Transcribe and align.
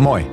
Moi, 0.00 0.30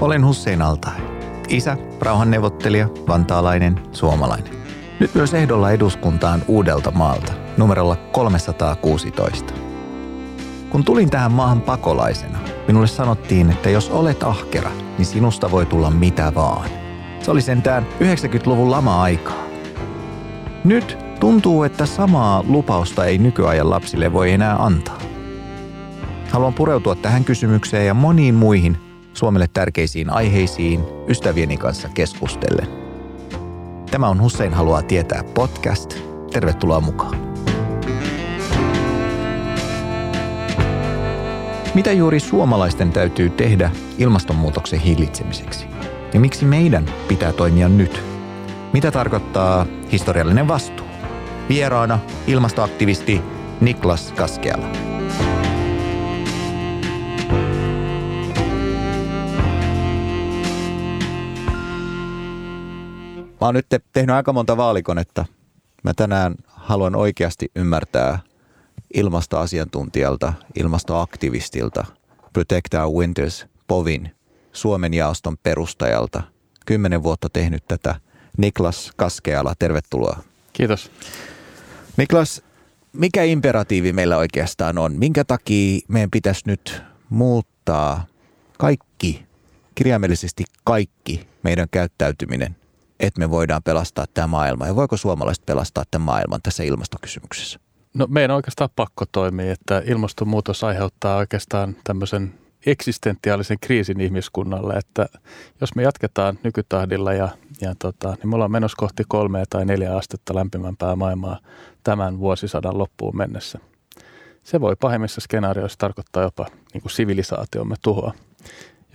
olen 0.00 0.26
Hussein 0.26 0.62
Altai. 0.62 1.00
Isä, 1.48 1.76
rauhanneuvottelija, 2.00 2.88
vantaalainen, 3.08 3.80
suomalainen. 3.92 4.52
Nyt 5.00 5.14
myös 5.14 5.34
ehdolla 5.34 5.70
eduskuntaan 5.70 6.42
uudelta 6.48 6.90
maalta, 6.90 7.32
numerolla 7.56 7.96
316. 7.96 9.54
Kun 10.70 10.84
tulin 10.84 11.10
tähän 11.10 11.32
maahan 11.32 11.60
pakolaisena, 11.60 12.38
minulle 12.66 12.86
sanottiin, 12.86 13.50
että 13.50 13.70
jos 13.70 13.90
olet 13.90 14.22
ahkera, 14.22 14.70
niin 14.98 15.06
sinusta 15.06 15.50
voi 15.50 15.66
tulla 15.66 15.90
mitä 15.90 16.32
vaan. 16.34 16.68
Se 17.20 17.30
oli 17.30 17.42
sentään 17.42 17.86
90-luvun 18.00 18.70
lama-aikaa. 18.70 19.46
Nyt 20.64 20.98
tuntuu, 21.20 21.62
että 21.62 21.86
samaa 21.86 22.44
lupausta 22.48 23.04
ei 23.04 23.18
nykyajan 23.18 23.70
lapsille 23.70 24.12
voi 24.12 24.32
enää 24.32 24.56
antaa. 24.64 24.98
Haluan 26.30 26.54
pureutua 26.54 26.94
tähän 26.94 27.24
kysymykseen 27.24 27.86
ja 27.86 27.94
moniin 27.94 28.34
muihin 28.34 28.85
Suomelle 29.16 29.48
tärkeisiin 29.52 30.10
aiheisiin 30.10 30.84
ystävieni 31.08 31.56
kanssa 31.56 31.88
keskustellen. 31.88 32.68
Tämä 33.90 34.08
on 34.08 34.20
Hussein 34.22 34.54
haluaa 34.54 34.82
tietää 34.82 35.24
podcast. 35.34 35.94
Tervetuloa 36.32 36.80
mukaan. 36.80 37.36
Mitä 41.74 41.92
juuri 41.92 42.20
suomalaisten 42.20 42.92
täytyy 42.92 43.30
tehdä 43.30 43.70
ilmastonmuutoksen 43.98 44.80
hillitsemiseksi? 44.80 45.66
Ja 46.14 46.20
miksi 46.20 46.44
meidän 46.44 46.84
pitää 47.08 47.32
toimia 47.32 47.68
nyt? 47.68 48.02
Mitä 48.72 48.90
tarkoittaa 48.90 49.66
historiallinen 49.92 50.48
vastuu? 50.48 50.86
Vieraana 51.48 51.98
ilmastoaktivisti 52.26 53.20
Niklas 53.60 54.12
Kaskeala. 54.12 54.95
Mä 63.40 63.46
oon 63.46 63.54
nyt 63.54 63.66
tehnyt 63.92 64.16
aika 64.16 64.32
monta 64.32 64.56
vaalikonetta. 64.56 65.24
Mä 65.82 65.94
tänään 65.94 66.34
haluan 66.46 66.96
oikeasti 66.96 67.50
ymmärtää 67.56 68.18
ilmastoasiantuntijalta, 68.94 70.32
ilmastoaktivistilta, 70.58 71.84
Protect 72.32 72.74
Our 72.74 72.94
Winters, 72.94 73.46
Povin, 73.66 74.14
Suomen 74.52 74.94
jaoston 74.94 75.36
perustajalta, 75.42 76.22
kymmenen 76.66 77.02
vuotta 77.02 77.28
tehnyt 77.32 77.64
tätä, 77.68 77.94
Niklas 78.36 78.92
Kaskeala, 78.96 79.54
tervetuloa. 79.58 80.18
Kiitos. 80.52 80.90
Niklas, 81.96 82.42
mikä 82.92 83.22
imperatiivi 83.22 83.92
meillä 83.92 84.16
oikeastaan 84.16 84.78
on? 84.78 84.92
Minkä 84.92 85.24
takia 85.24 85.80
meidän 85.88 86.10
pitäisi 86.10 86.42
nyt 86.46 86.82
muuttaa 87.10 88.06
kaikki, 88.58 89.26
kirjaimellisesti 89.74 90.44
kaikki 90.64 91.28
meidän 91.42 91.68
käyttäytyminen 91.70 92.56
että 93.00 93.20
me 93.20 93.30
voidaan 93.30 93.62
pelastaa 93.62 94.04
tämä 94.14 94.26
maailma? 94.26 94.66
Ja 94.66 94.76
voiko 94.76 94.96
suomalaiset 94.96 95.46
pelastaa 95.46 95.84
tämän 95.90 96.04
maailman 96.04 96.42
tässä 96.42 96.62
ilmastokysymyksessä? 96.62 97.58
No 97.94 98.06
meidän 98.10 98.30
on 98.30 98.36
oikeastaan 98.36 98.70
pakko 98.76 99.04
toimia, 99.12 99.52
että 99.52 99.82
ilmastonmuutos 99.86 100.64
aiheuttaa 100.64 101.16
oikeastaan 101.16 101.76
tämmöisen 101.84 102.34
eksistentiaalisen 102.66 103.56
kriisin 103.60 104.00
ihmiskunnalle, 104.00 104.74
että 104.74 105.06
jos 105.60 105.74
me 105.74 105.82
jatketaan 105.82 106.38
nykytahdilla 106.42 107.12
ja, 107.12 107.28
ja 107.60 107.74
tota, 107.78 108.08
niin 108.08 108.28
me 108.28 108.34
ollaan 108.34 108.50
menossa 108.50 108.76
kohti 108.76 109.02
kolmea 109.08 109.44
tai 109.50 109.64
neljä 109.64 109.96
astetta 109.96 110.34
lämpimämpää 110.34 110.96
maailmaa 110.96 111.38
tämän 111.84 112.18
vuosisadan 112.18 112.78
loppuun 112.78 113.16
mennessä. 113.16 113.58
Se 114.42 114.60
voi 114.60 114.76
pahimmissa 114.80 115.20
skenaarioissa 115.20 115.78
tarkoittaa 115.78 116.22
jopa 116.22 116.46
niin 116.74 116.82
kuin 116.82 116.92
sivilisaatiomme 116.92 117.74
tuhoa 117.82 118.14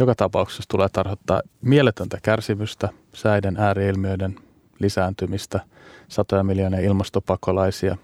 joka 0.02 0.16
tapauksessa 0.16 0.63
tulee 0.67 0.89
tarkoittaa 0.89 1.41
mieletöntä 1.61 2.17
kärsimystä, 2.23 2.89
säiden 3.13 3.57
ääriilmiöiden 3.57 4.36
lisääntymistä, 4.80 5.59
satoja 6.08 6.43
miljoonia 6.43 6.80
ilmastopakolaisia, 6.80 7.98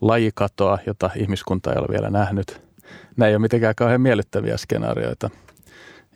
lajikatoa, 0.00 0.78
jota 0.86 1.10
ihmiskunta 1.16 1.72
ei 1.72 1.78
ole 1.78 1.88
vielä 1.90 2.10
nähnyt. 2.10 2.62
Nämä 3.16 3.28
ei 3.28 3.34
ole 3.34 3.42
mitenkään 3.42 3.74
kauhean 3.74 4.00
miellyttäviä 4.00 4.56
skenaarioita. 4.56 5.30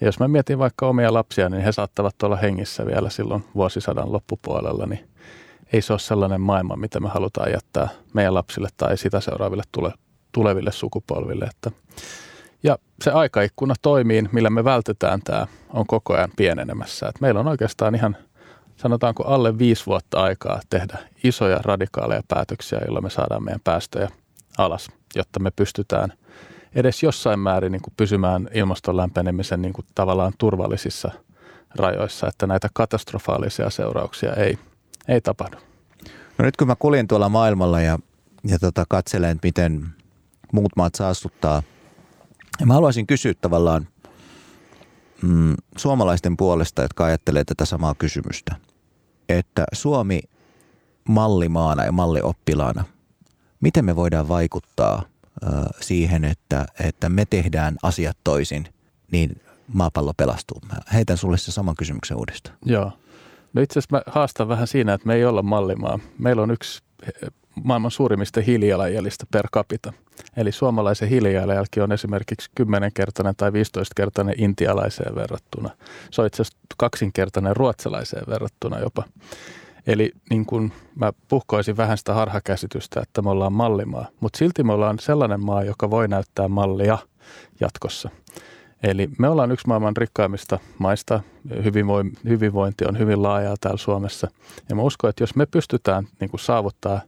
Ja 0.00 0.06
jos 0.08 0.18
mä 0.18 0.28
mietin 0.28 0.58
vaikka 0.58 0.88
omia 0.88 1.12
lapsia, 1.12 1.48
niin 1.48 1.62
he 1.62 1.72
saattavat 1.72 2.22
olla 2.22 2.36
hengissä 2.36 2.86
vielä 2.86 3.10
silloin 3.10 3.44
vuosisadan 3.54 4.12
loppupuolella, 4.12 4.86
niin 4.86 5.08
ei 5.72 5.82
se 5.82 5.92
ole 5.92 6.00
sellainen 6.00 6.40
maailma, 6.40 6.76
mitä 6.76 7.00
me 7.00 7.08
halutaan 7.08 7.52
jättää 7.52 7.88
meidän 8.14 8.34
lapsille 8.34 8.68
tai 8.76 8.96
sitä 8.96 9.20
seuraaville 9.20 9.62
tule, 9.72 9.92
tuleville 10.32 10.72
sukupolville. 10.72 11.44
Että 11.44 11.70
ja 12.62 12.78
se 13.02 13.10
aikaikkuna 13.10 13.74
toimiin, 13.82 14.28
millä 14.32 14.50
me 14.50 14.64
vältetään 14.64 15.20
tämä, 15.24 15.46
on 15.70 15.86
koko 15.86 16.14
ajan 16.14 16.30
pienenemässä. 16.36 17.08
Et 17.08 17.20
meillä 17.20 17.40
on 17.40 17.48
oikeastaan 17.48 17.94
ihan, 17.94 18.16
sanotaanko 18.76 19.24
alle 19.24 19.58
viisi 19.58 19.86
vuotta 19.86 20.22
aikaa 20.22 20.60
tehdä 20.70 20.98
isoja 21.24 21.58
radikaaleja 21.62 22.22
päätöksiä, 22.28 22.78
joilla 22.78 23.00
me 23.00 23.10
saadaan 23.10 23.44
meidän 23.44 23.60
päästöjä 23.64 24.08
alas, 24.58 24.88
jotta 25.14 25.40
me 25.40 25.50
pystytään 25.50 26.12
edes 26.74 27.02
jossain 27.02 27.40
määrin 27.40 27.72
niin 27.72 27.82
kuin 27.82 27.94
pysymään 27.96 28.48
ilmaston 28.54 28.96
lämpenemisen 28.96 29.62
niin 29.62 29.72
kuin 29.72 29.86
tavallaan 29.94 30.32
turvallisissa 30.38 31.10
rajoissa, 31.74 32.28
että 32.28 32.46
näitä 32.46 32.68
katastrofaalisia 32.72 33.70
seurauksia 33.70 34.34
ei, 34.34 34.58
ei 35.08 35.20
tapahdu. 35.20 35.56
No 36.38 36.44
nyt 36.44 36.56
kun 36.56 36.66
mä 36.66 36.76
kuljen 36.78 37.08
tuolla 37.08 37.28
maailmalla 37.28 37.80
ja, 37.80 37.98
ja 38.44 38.58
tota, 38.58 38.84
katselen, 38.88 39.38
miten 39.42 39.86
muut 40.52 40.72
maat 40.76 40.94
saastuttaa– 40.94 41.62
ja 42.60 42.66
mä 42.66 42.74
haluaisin 42.74 43.06
kysyä 43.06 43.34
tavallaan 43.40 43.88
mm, 45.22 45.54
suomalaisten 45.76 46.36
puolesta, 46.36 46.82
jotka 46.82 47.04
ajattelee 47.04 47.44
tätä 47.44 47.64
samaa 47.64 47.94
kysymystä, 47.94 48.56
että 49.28 49.64
Suomi 49.72 50.20
mallimaana 51.08 51.84
ja 51.84 51.92
mallioppilaana, 51.92 52.84
miten 53.60 53.84
me 53.84 53.96
voidaan 53.96 54.28
vaikuttaa 54.28 55.02
äh, 55.44 55.50
siihen, 55.80 56.24
että, 56.24 56.66
että 56.80 57.08
me 57.08 57.24
tehdään 57.24 57.76
asiat 57.82 58.16
toisin, 58.24 58.64
niin 59.12 59.42
maapallo 59.72 60.12
pelastuu. 60.16 60.60
Mä 60.68 60.78
heitän 60.92 61.16
sulle 61.16 61.38
se 61.38 61.52
saman 61.52 61.76
kysymyksen 61.76 62.16
uudestaan. 62.16 62.56
Joo. 62.64 62.92
No 63.52 63.62
itse 63.62 63.78
asiassa 63.78 63.96
mä 63.96 64.02
haastan 64.06 64.48
vähän 64.48 64.66
siinä, 64.66 64.94
että 64.94 65.06
me 65.06 65.14
ei 65.14 65.24
olla 65.24 65.42
mallimaa. 65.42 65.98
Meillä 66.18 66.42
on 66.42 66.50
yksi 66.50 66.82
maailman 67.64 67.90
suurimmista 67.90 68.40
hiilijalanjäljistä 68.40 69.26
per 69.30 69.48
capita. 69.54 69.92
Eli 70.36 70.52
suomalaisen 70.52 71.08
hiilijalanjälki 71.08 71.80
on 71.80 71.92
esimerkiksi 71.92 72.50
10-kertainen 72.60 73.34
tai 73.36 73.50
15-kertainen 73.50 74.34
intialaiseen 74.38 75.14
verrattuna. 75.14 75.70
Se 76.10 76.20
on 76.20 76.26
itse 76.26 76.42
asiassa 76.42 76.58
kaksinkertainen 76.76 77.56
ruotsalaiseen 77.56 78.24
verrattuna 78.28 78.78
jopa. 78.78 79.04
Eli 79.86 80.12
niin 80.30 80.46
kun 80.46 80.72
mä 80.94 81.12
puhkoisin 81.28 81.76
vähän 81.76 81.98
sitä 81.98 82.14
harhakäsitystä, 82.14 83.00
että 83.00 83.22
me 83.22 83.30
ollaan 83.30 83.52
mallimaa, 83.52 84.06
mutta 84.20 84.38
silti 84.38 84.62
me 84.62 84.72
ollaan 84.72 84.98
sellainen 84.98 85.44
maa, 85.44 85.64
joka 85.64 85.90
voi 85.90 86.08
näyttää 86.08 86.48
mallia 86.48 86.98
jatkossa. 87.60 88.10
Eli 88.82 89.08
me 89.18 89.28
ollaan 89.28 89.52
yksi 89.52 89.68
maailman 89.68 89.96
rikkaimmista 89.96 90.58
maista. 90.78 91.20
Hyvinvointi 92.28 92.84
on 92.88 92.98
hyvin 92.98 93.22
laajaa 93.22 93.56
täällä 93.60 93.78
Suomessa. 93.78 94.28
Ja 94.68 94.76
mä 94.76 94.82
uskon, 94.82 95.10
että 95.10 95.22
jos 95.22 95.36
me 95.36 95.46
pystytään 95.46 96.04
niin 96.20 96.30
kuin 96.30 96.40
saavuttaa 96.40 97.00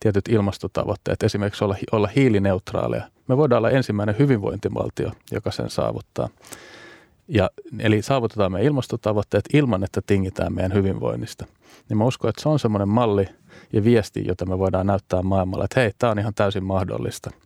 tietyt 0.00 0.28
ilmastotavoitteet, 0.28 1.22
esimerkiksi 1.22 1.64
olla, 1.64 1.76
olla 1.92 2.08
hiilineutraaleja, 2.16 3.02
me 3.28 3.36
voidaan 3.36 3.58
olla 3.58 3.70
ensimmäinen 3.70 4.18
hyvinvointivaltio, 4.18 5.10
joka 5.32 5.50
sen 5.50 5.70
saavuttaa. 5.70 6.28
Ja, 7.28 7.50
eli 7.78 8.02
saavutetaan 8.02 8.52
meidän 8.52 8.66
ilmastotavoitteet 8.66 9.44
ilman, 9.52 9.84
että 9.84 10.00
tingitään 10.06 10.54
meidän 10.54 10.74
hyvinvoinnista. 10.74 11.46
Niin 11.88 11.98
mä 11.98 12.04
uskon, 12.04 12.28
että 12.28 12.42
se 12.42 12.48
on 12.48 12.58
semmoinen 12.58 12.88
malli 12.88 13.28
ja 13.72 13.84
viesti, 13.84 14.24
jota 14.26 14.46
me 14.46 14.58
voidaan 14.58 14.86
näyttää 14.86 15.22
maailmalla, 15.22 15.64
että 15.64 15.80
hei, 15.80 15.92
tämä 15.98 16.10
on 16.10 16.18
ihan 16.18 16.34
täysin 16.34 16.64
mahdollista– 16.64 17.30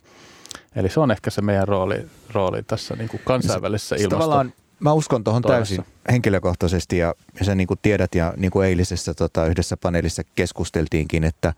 Eli 0.75 0.89
se 0.89 0.99
on 0.99 1.11
ehkä 1.11 1.29
se 1.29 1.41
meidän 1.41 1.67
rooli, 1.67 2.05
rooli 2.33 2.63
tässä 2.63 2.95
niin 2.95 3.09
kuin 3.09 3.21
kansainvälisessä 3.25 3.95
ilmasto. 3.95 4.15
Tavallaan 4.15 4.53
mä 4.79 4.93
uskon 4.93 5.23
tuohon 5.23 5.41
täysin 5.41 5.85
henkilökohtaisesti 6.11 6.97
ja, 6.97 7.15
ja 7.39 7.45
sä 7.45 7.55
niin 7.55 7.67
kuin 7.67 7.79
tiedät 7.81 8.15
ja 8.15 8.33
niin 8.37 8.51
kuin 8.51 8.67
eilisessä 8.67 9.13
tota, 9.13 9.45
yhdessä 9.45 9.77
paneelissa 9.77 10.23
keskusteltiinkin, 10.35 11.23
että, 11.23 11.53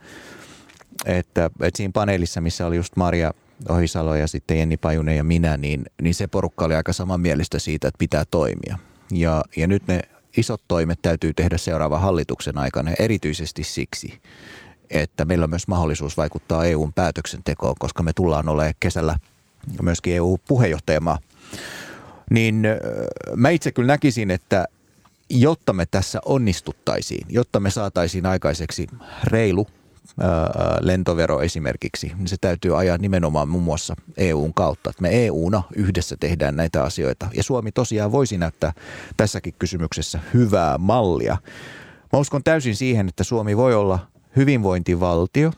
että, 1.05 1.45
että 1.45 1.77
siinä 1.77 1.91
paneelissa, 1.93 2.41
missä 2.41 2.67
oli 2.67 2.75
just 2.75 2.95
Maria 2.95 3.33
Ohisalo 3.69 4.15
ja 4.15 4.27
sitten 4.27 4.57
Jenni 4.57 4.77
Pajunen 4.77 5.17
ja 5.17 5.23
minä, 5.23 5.57
niin, 5.57 5.85
niin 6.01 6.15
se 6.15 6.27
porukka 6.27 6.65
oli 6.65 6.75
aika 6.75 6.93
samanmielistä 6.93 7.59
siitä, 7.59 7.87
että 7.87 7.97
pitää 7.97 8.23
toimia. 8.31 8.77
Ja, 9.11 9.43
ja 9.55 9.67
nyt 9.67 9.87
ne 9.87 9.99
isot 10.37 10.61
toimet 10.67 10.99
täytyy 11.01 11.33
tehdä 11.33 11.57
seuraavan 11.57 12.01
hallituksen 12.01 12.57
aikana 12.57 12.91
erityisesti 12.99 13.63
siksi, 13.63 14.21
että 14.89 15.25
meillä 15.25 15.43
on 15.43 15.49
myös 15.49 15.67
mahdollisuus 15.67 16.17
vaikuttaa 16.17 16.65
EUn 16.65 16.93
päätöksentekoon, 16.93 17.75
koska 17.79 18.03
me 18.03 18.13
tullaan 18.13 18.49
olemaan 18.49 18.73
kesällä 18.79 19.19
myöskin 19.81 20.15
EU-puheenjohtajamaa. 20.15 21.19
Niin 22.29 22.63
mä 23.35 23.49
itse 23.49 23.71
kyllä 23.71 23.87
näkisin, 23.87 24.31
että 24.31 24.67
jotta 25.29 25.73
me 25.73 25.85
tässä 25.85 26.19
onnistuttaisiin, 26.25 27.27
jotta 27.29 27.59
me 27.59 27.69
saataisiin 27.69 28.25
aikaiseksi 28.25 28.87
reilu 29.23 29.67
lentovero 30.79 31.41
esimerkiksi, 31.41 32.11
niin 32.17 32.27
se 32.27 32.35
täytyy 32.41 32.79
ajaa 32.79 32.97
nimenomaan 32.97 33.49
muun 33.49 33.63
muassa 33.63 33.95
EUn 34.17 34.53
kautta. 34.53 34.89
Että 34.89 35.01
me 35.01 35.25
EUna 35.25 35.63
yhdessä 35.75 36.15
tehdään 36.19 36.55
näitä 36.55 36.83
asioita. 36.83 37.27
Ja 37.35 37.43
Suomi 37.43 37.71
tosiaan 37.71 38.11
voisi 38.11 38.37
näyttää 38.37 38.73
tässäkin 39.17 39.53
kysymyksessä 39.59 40.19
hyvää 40.33 40.77
mallia. 40.77 41.37
Mä 42.13 42.19
uskon 42.19 42.43
täysin 42.43 42.75
siihen, 42.75 43.09
että 43.09 43.23
Suomi 43.23 43.57
voi 43.57 43.75
olla 43.75 43.99
hyvinvointivaltio, 44.35 45.51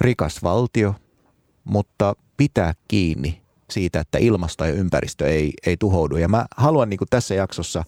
rikas 0.00 0.42
valtio, 0.42 0.94
mutta 1.64 2.16
pitää 2.36 2.74
kiinni 2.88 3.42
siitä, 3.70 4.00
että 4.00 4.18
ilmasto 4.18 4.64
ja 4.64 4.72
ympäristö 4.72 5.26
ei, 5.26 5.52
ei 5.66 5.76
tuhoudu. 5.76 6.16
Ja 6.16 6.28
mä 6.28 6.46
haluan 6.56 6.90
niin 6.90 7.00
tässä 7.10 7.34
jaksossa, 7.34 7.84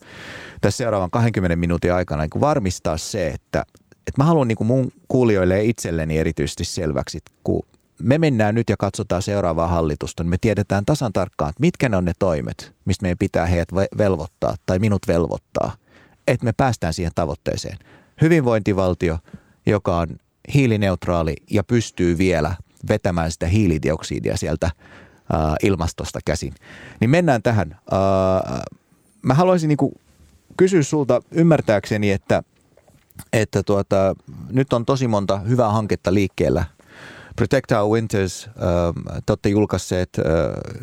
tässä 0.61 0.76
seuraavan 0.76 1.11
20 1.11 1.56
minuutin 1.56 1.93
aikana 1.93 2.23
niin 2.23 2.41
varmistaa 2.41 2.97
se, 2.97 3.29
että, 3.29 3.64
että 4.06 4.23
mä 4.23 4.25
haluan 4.25 4.49
niin 4.49 4.56
kuin 4.56 4.69
mun 4.69 4.93
kuulijoille 5.08 5.56
ja 5.56 5.62
itselleni 5.62 6.19
erityisesti 6.19 6.64
selväksi, 6.64 7.19
että 7.19 7.31
kun 7.44 7.62
me 8.03 8.19
mennään 8.19 8.55
nyt 8.55 8.70
ja 8.70 8.76
katsotaan 8.76 9.23
seuraavaa 9.23 9.69
hallitusta, 9.69 10.23
niin 10.23 10.31
me 10.31 10.38
tiedetään 10.41 10.85
tasan 10.85 11.12
tarkkaan, 11.12 11.49
että 11.50 11.61
mitkä 11.61 11.88
ne 11.88 11.97
on 11.97 12.05
ne 12.05 12.12
toimet, 12.19 12.73
mistä 12.85 13.03
meidän 13.03 13.19
pitää 13.19 13.47
heidät 13.47 13.69
velvoittaa 13.99 14.56
tai 14.67 14.79
minut 14.79 15.03
velvoittaa, 15.08 15.76
että 16.26 16.44
me 16.44 16.53
päästään 16.53 16.94
siihen 16.94 17.12
tavoitteeseen. 17.14 17.79
Hyvinvointivaltio, 18.20 19.19
joka 19.67 19.99
on 19.99 20.09
hiilineutraali 20.55 21.37
ja 21.50 21.64
pystyy 21.64 22.19
vielä 22.19 22.55
vetämään 22.88 23.32
sitä 23.32 23.47
hiilidioksidia 23.47 24.37
sieltä 24.37 24.70
ilmastosta 25.62 26.19
käsin. 26.25 26.55
Niin 27.00 27.11
mennään 27.11 27.43
tähän. 27.43 27.73
Äh, 27.73 28.61
mä 29.23 29.35
haluaisin 29.35 29.69
niin 29.69 29.93
kysyä 30.56 30.82
sulta 30.82 31.23
ymmärtääkseni, 31.31 32.11
että, 32.11 32.43
että 33.33 33.63
tuota, 33.63 34.15
nyt 34.51 34.73
on 34.73 34.87
tosi 34.87 35.09
monta 35.09 35.39
hyvää 35.39 35.71
hanketta 35.71 36.15
liikkeellä– 36.15 36.65
Protect 37.37 37.73
Our 37.73 37.91
Winters, 37.91 38.47
äh, 38.47 39.23
te 39.27 39.33
olette 39.33 39.49
julkaisseet 39.49 40.09
äh, 40.19 40.25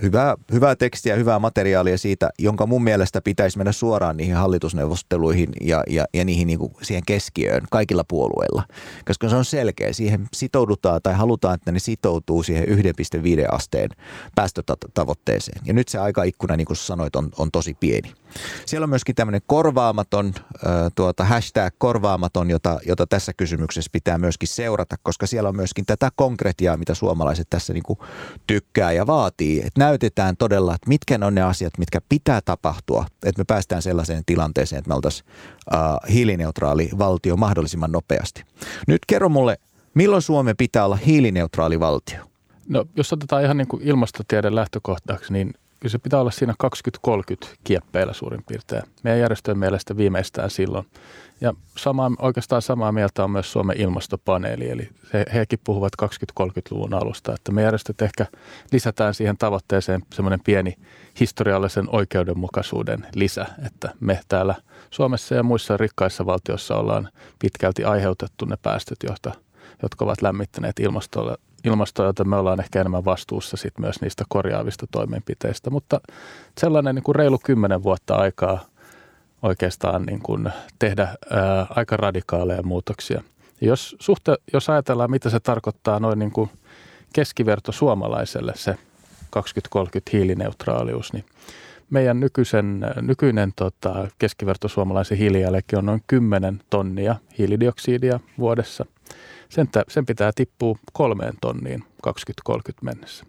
hyvää, 0.01 0.35
hyvää 0.51 0.75
tekstiä, 0.75 1.15
hyvää 1.15 1.39
materiaalia 1.39 1.97
siitä, 1.97 2.30
jonka 2.39 2.65
mun 2.65 2.83
mielestä 2.83 3.21
pitäisi 3.21 3.57
mennä 3.57 3.71
suoraan 3.71 4.18
niihin 4.18 4.35
hallitusneuvosteluihin 4.35 5.50
ja, 5.62 5.83
ja, 5.89 6.06
ja 6.13 6.25
niihin 6.25 6.47
niin 6.47 6.59
kuin 6.59 6.74
siihen 6.81 7.03
keskiöön 7.06 7.62
kaikilla 7.71 8.03
puolueilla. 8.03 8.63
Koska 9.06 9.29
se 9.29 9.36
on 9.36 9.45
selkeä, 9.45 9.94
siihen 9.94 10.27
sitoudutaan 10.33 11.01
tai 11.03 11.13
halutaan, 11.13 11.56
että 11.56 11.71
ne 11.71 11.79
sitoutuu 11.79 12.44
siihen 12.44 12.68
1,5 12.68 12.75
asteen 13.51 13.89
päästötavoitteeseen. 14.36 15.62
Ja 15.65 15.74
nyt 15.74 15.88
se 15.88 15.97
aikaikkuna, 15.97 16.57
niin 16.57 16.68
kuin 16.68 16.77
sanoit, 16.77 17.15
on, 17.15 17.29
on 17.38 17.51
tosi 17.51 17.74
pieni. 17.79 18.13
Siellä 18.65 18.83
on 18.85 18.89
myöskin 18.89 19.15
tämmöinen 19.15 19.41
korvaamaton, 19.47 20.33
tuota, 20.95 21.24
hashtag 21.24 21.74
korvaamaton, 21.77 22.50
jota, 22.50 22.80
jota 22.88 23.07
tässä 23.07 23.33
kysymyksessä 23.38 23.89
pitää 23.91 24.18
myöskin 24.18 24.47
seurata, 24.47 24.95
koska 25.03 25.27
siellä 25.27 25.50
on 25.50 25.56
myöskin 25.56 25.85
tätä 25.85 26.09
konkretiaa, 26.15 26.77
mitä 26.77 26.94
suomalaiset 26.94 27.47
tässä 27.50 27.74
niin 27.74 27.83
kuin 27.83 28.00
tykkää 28.47 28.91
ja 28.91 29.07
vaatii. 29.07 29.59
Että 29.59 29.80
näytetään 29.80 30.38
todella, 30.38 30.75
että 30.75 30.89
mitkä 30.89 31.19
on 31.25 31.35
ne 31.35 31.41
asiat, 31.41 31.77
mitkä 31.77 32.01
pitää 32.09 32.41
tapahtua, 32.45 33.06
että 33.24 33.39
me 33.39 33.45
päästään 33.47 33.81
sellaiseen 33.81 34.24
tilanteeseen, 34.25 34.77
että 34.79 34.89
me 34.89 34.95
oltaisiin 34.95 35.27
uh, 35.74 36.13
hiilineutraali 36.13 36.89
valtio 36.97 37.36
mahdollisimman 37.36 37.91
nopeasti. 37.91 38.44
Nyt 38.88 39.00
kerro 39.07 39.29
mulle, 39.29 39.57
milloin 39.94 40.21
Suomen 40.21 40.57
pitää 40.57 40.86
olla 40.86 40.95
hiilineutraali 40.95 41.79
valtio? 41.79 42.19
No, 42.68 42.86
jos 42.95 43.13
otetaan 43.13 43.44
ihan 43.44 43.57
niin 43.57 43.68
kuin 43.68 43.83
ilmastotieden 43.83 44.56
lähtökohtaksi, 44.56 45.33
niin 45.33 45.53
kyllä 45.83 45.91
se 45.91 46.00
pitää 46.00 46.19
olla 46.19 46.31
siinä 46.31 46.53
2030 46.59 47.47
kieppeillä 47.63 48.13
suurin 48.13 48.44
piirtein. 48.47 48.83
Meidän 49.03 49.19
järjestöjen 49.19 49.57
mielestä 49.57 49.97
viimeistään 49.97 50.50
silloin. 50.50 50.85
Ja 51.41 51.53
sama, 51.77 52.12
oikeastaan 52.19 52.62
samaa 52.62 52.91
mieltä 52.91 53.24
on 53.24 53.31
myös 53.31 53.51
Suomen 53.51 53.81
ilmastopaneeli, 53.81 54.69
eli 54.69 54.89
he, 55.13 55.25
hekin 55.33 55.59
puhuvat 55.63 55.94
2030-luvun 56.03 56.94
alusta, 56.94 57.33
että 57.33 57.51
me 57.51 57.62
järjestöt 57.62 58.01
ehkä 58.01 58.25
lisätään 58.71 59.13
siihen 59.13 59.38
tavoitteeseen 59.38 60.01
semmoinen 60.13 60.39
pieni 60.44 60.75
historiallisen 61.19 61.89
oikeudenmukaisuuden 61.91 63.07
lisä, 63.15 63.45
että 63.65 63.89
me 64.00 64.19
täällä 64.27 64.56
Suomessa 64.89 65.36
ja 65.36 65.44
muissa 65.44 65.77
rikkaissa 65.77 66.25
valtioissa 66.25 66.75
ollaan 66.75 67.09
pitkälti 67.39 67.83
aiheutettu 67.83 68.45
ne 68.45 68.56
päästöt, 68.62 68.97
jotka, 69.03 69.31
jotka 69.81 70.05
ovat 70.05 70.21
lämmittäneet 70.21 70.79
ilmastolle 70.79 71.37
ilmastoa, 71.63 72.05
joten 72.05 72.29
me 72.29 72.35
ollaan 72.35 72.59
ehkä 72.59 72.81
enemmän 72.81 73.05
vastuussa 73.05 73.57
sit 73.57 73.79
myös 73.79 74.01
niistä 74.01 74.23
korjaavista 74.29 74.87
toimenpiteistä. 74.91 75.69
Mutta 75.69 76.01
sellainen 76.57 76.95
niin 76.95 77.03
kuin 77.03 77.15
reilu 77.15 77.39
kymmenen 77.43 77.83
vuotta 77.83 78.15
aikaa 78.15 78.65
oikeastaan 79.41 80.03
niin 80.03 80.19
kuin 80.19 80.49
tehdä 80.79 81.07
ää, 81.29 81.67
aika 81.69 81.97
radikaaleja 81.97 82.63
muutoksia. 82.63 83.23
Jos, 83.61 83.95
suhte, 83.99 84.35
jos 84.53 84.69
ajatellaan, 84.69 85.11
mitä 85.11 85.29
se 85.29 85.39
tarkoittaa 85.39 85.99
noin 85.99 86.19
niin 86.19 86.31
kuin 86.31 86.49
keskiverto 87.13 87.71
suomalaiselle 87.71 88.53
se 88.55 88.75
2030 89.29 90.11
hiilineutraalius, 90.13 91.13
niin 91.13 91.25
meidän 91.89 92.19
nykyisen, 92.19 92.81
nykyinen 93.01 93.53
tota, 93.55 94.07
keskiverto 94.19 94.67
suomalaisen 94.67 95.17
hiilijalanjälki 95.17 95.75
on 95.75 95.85
noin 95.85 96.03
10 96.07 96.61
tonnia 96.69 97.15
hiilidioksidia 97.37 98.19
vuodessa– 98.37 98.85
sen, 99.53 99.69
sen 99.88 100.05
pitää 100.05 100.31
tippua 100.35 100.77
kolmeen 100.94 101.33
tonniin 101.41 101.83
2030 102.03 102.85
mennessä. 102.85 103.25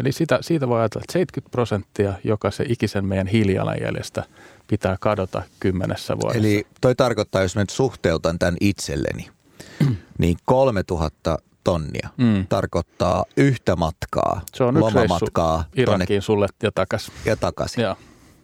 Eli 0.00 0.12
sitä, 0.12 0.38
siitä 0.40 0.68
voi 0.68 0.80
ajatella, 0.80 1.02
että 1.04 1.12
70 1.12 1.50
prosenttia 1.50 2.12
jokaisen 2.24 2.72
ikisen 2.72 3.04
meidän 3.04 3.26
hiilijalanjäljestä 3.26 4.24
pitää 4.66 4.96
kadota 5.00 5.42
kymmenessä 5.60 6.16
vuodessa. 6.20 6.38
Eli 6.38 6.66
toi 6.80 6.94
tarkoittaa, 6.94 7.42
jos 7.42 7.56
mä 7.56 7.62
nyt 7.62 7.70
suhteutan 7.70 8.38
tämän 8.38 8.56
itselleni, 8.60 9.30
niin 10.18 10.36
3000 10.44 11.38
tonnia 11.64 12.08
mm. 12.16 12.46
tarkoittaa 12.46 13.24
yhtä 13.36 13.76
matkaa, 13.76 14.40
Se 14.54 14.64
on 14.64 14.80
lomamatkaa. 14.80 15.64
Irakiin 15.76 16.06
tonne, 16.06 16.20
sulle 16.20 16.46
ja 16.62 16.72
takaisin. 16.72 17.14
Ja 17.24 17.36
takaisin. 17.36 17.82
Joo. 17.82 17.96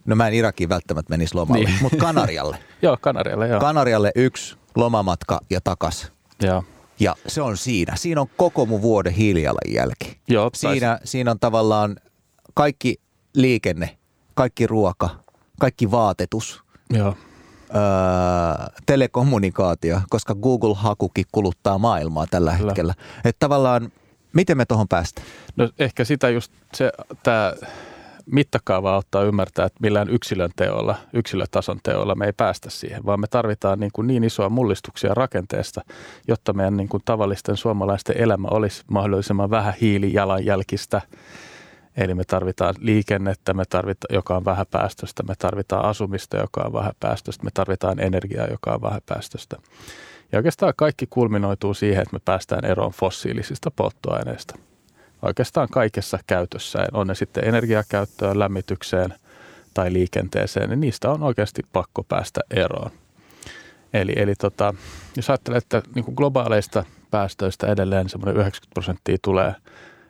No 0.07 0.17
mä 0.17 0.29
en 0.29 0.35
Irakiin 0.35 0.69
välttämättä 0.69 1.11
menisi 1.11 1.35
lomalle, 1.35 1.65
niin. 1.65 1.79
mutta 1.83 1.97
Kanarialle. 1.97 2.59
joo, 2.83 2.97
Kanarialle, 3.01 3.49
joo. 3.49 3.61
Kanarialle 3.61 4.13
yksi 4.15 4.57
lomamatka 4.75 5.41
ja 5.51 5.61
takas. 5.61 6.13
Joo. 6.43 6.65
Ja 7.01 7.15
se 7.27 7.43
on 7.43 7.57
siinä. 7.57 7.97
Siinä 7.97 8.21
on 8.21 8.27
koko 8.37 8.67
mun 8.67 8.83
vuoden 8.83 9.13
hiilijalanjälki. 9.13 10.19
Joo, 10.29 10.51
siinä, 10.55 10.99
siinä 11.05 11.31
on 11.31 11.39
tavallaan 11.39 11.97
kaikki 12.55 12.95
liikenne, 13.35 13.99
kaikki 14.35 14.67
ruoka, 14.67 15.11
kaikki 15.61 15.91
vaatetus. 15.91 16.63
Joo. 16.93 17.17
Öö, 17.75 18.67
telekommunikaatio, 18.87 20.01
koska 20.11 20.35
Google-hakukin 20.35 21.25
kuluttaa 21.33 21.79
maailmaa 21.79 22.27
tällä 22.31 22.57
Kyllä. 22.57 22.71
hetkellä. 22.71 22.95
Että 23.25 23.39
tavallaan, 23.39 23.93
miten 24.33 24.57
me 24.57 24.65
tuohon 24.67 24.89
päästään? 24.89 25.27
No 25.57 25.69
ehkä 25.79 26.05
sitä 26.05 26.29
just 26.29 26.53
se, 26.75 26.93
tämä 27.23 27.53
mittakaava 28.33 28.95
auttaa 28.95 29.23
ymmärtää, 29.23 29.67
että 29.67 29.79
millään 29.83 30.11
yksilön 30.11 30.51
teolla, 30.57 30.97
yksilötason 31.13 31.79
teolla 31.83 32.15
me 32.15 32.27
ei 32.27 32.33
päästä 32.33 32.71
siihen, 32.71 33.07
vaan 33.07 33.21
me 33.21 33.27
tarvitaan 33.27 33.81
niin, 33.81 33.91
kuin 33.93 34.07
niin 34.07 34.25
isoa 34.25 34.49
mullistuksia 34.49 35.15
rakenteesta, 35.15 35.81
jotta 36.29 36.53
meidän 36.53 36.77
niin 36.77 36.89
kuin 36.89 37.03
tavallisten 37.05 37.57
suomalaisten 37.57 38.21
elämä 38.21 38.49
olisi 38.51 38.85
mahdollisimman 38.91 39.51
vähän 39.51 39.75
hiilijalanjälkistä. 39.81 41.01
Eli 41.97 42.15
me 42.15 42.25
tarvitaan 42.25 42.75
liikennettä, 42.79 43.55
me 43.55 43.65
tarvitaan, 43.71 44.15
joka 44.15 44.37
on 44.37 44.45
vähäpäästöistä, 44.45 45.23
me 45.23 45.35
tarvitaan 45.39 45.85
asumista, 45.85 46.37
joka 46.37 46.63
on 46.67 46.73
vähäpäästöistä, 46.73 47.45
me 47.45 47.51
tarvitaan 47.55 48.01
energiaa, 48.01 48.47
joka 48.47 48.75
on 48.75 48.83
vähäpäästöistä. 48.83 49.57
Ja 50.33 50.39
oikeastaan 50.39 50.73
kaikki 50.77 51.07
kulminoituu 51.11 51.75
siihen, 51.75 52.03
että 52.03 52.17
me 52.17 52.21
päästään 52.25 52.65
eroon 52.65 52.93
fossiilisista 52.93 53.71
polttoaineista 53.71 54.66
oikeastaan 55.23 55.69
kaikessa 55.73 56.19
käytössä, 56.27 56.87
on 56.93 57.07
ne 57.07 57.15
sitten 57.15 57.45
energiakäyttöön, 57.45 58.39
lämmitykseen 58.39 59.15
tai 59.75 59.93
liikenteeseen, 59.93 60.71
niin 60.71 60.81
niistä 60.81 61.11
on 61.11 61.23
oikeasti 61.23 61.63
pakko 61.73 62.03
päästä 62.03 62.41
eroon. 62.51 62.91
Eli, 63.93 64.13
eli 64.17 64.35
tota, 64.35 64.75
jos 65.17 65.31
ajattelee, 65.31 65.59
että 65.59 65.83
niin 65.95 66.05
kuin 66.05 66.15
globaaleista 66.15 66.85
päästöistä 67.11 67.67
edelleen 67.67 68.09
semmoinen 68.09 68.37
90 68.37 68.75
prosenttia 68.75 69.17
tulee, 69.23 69.55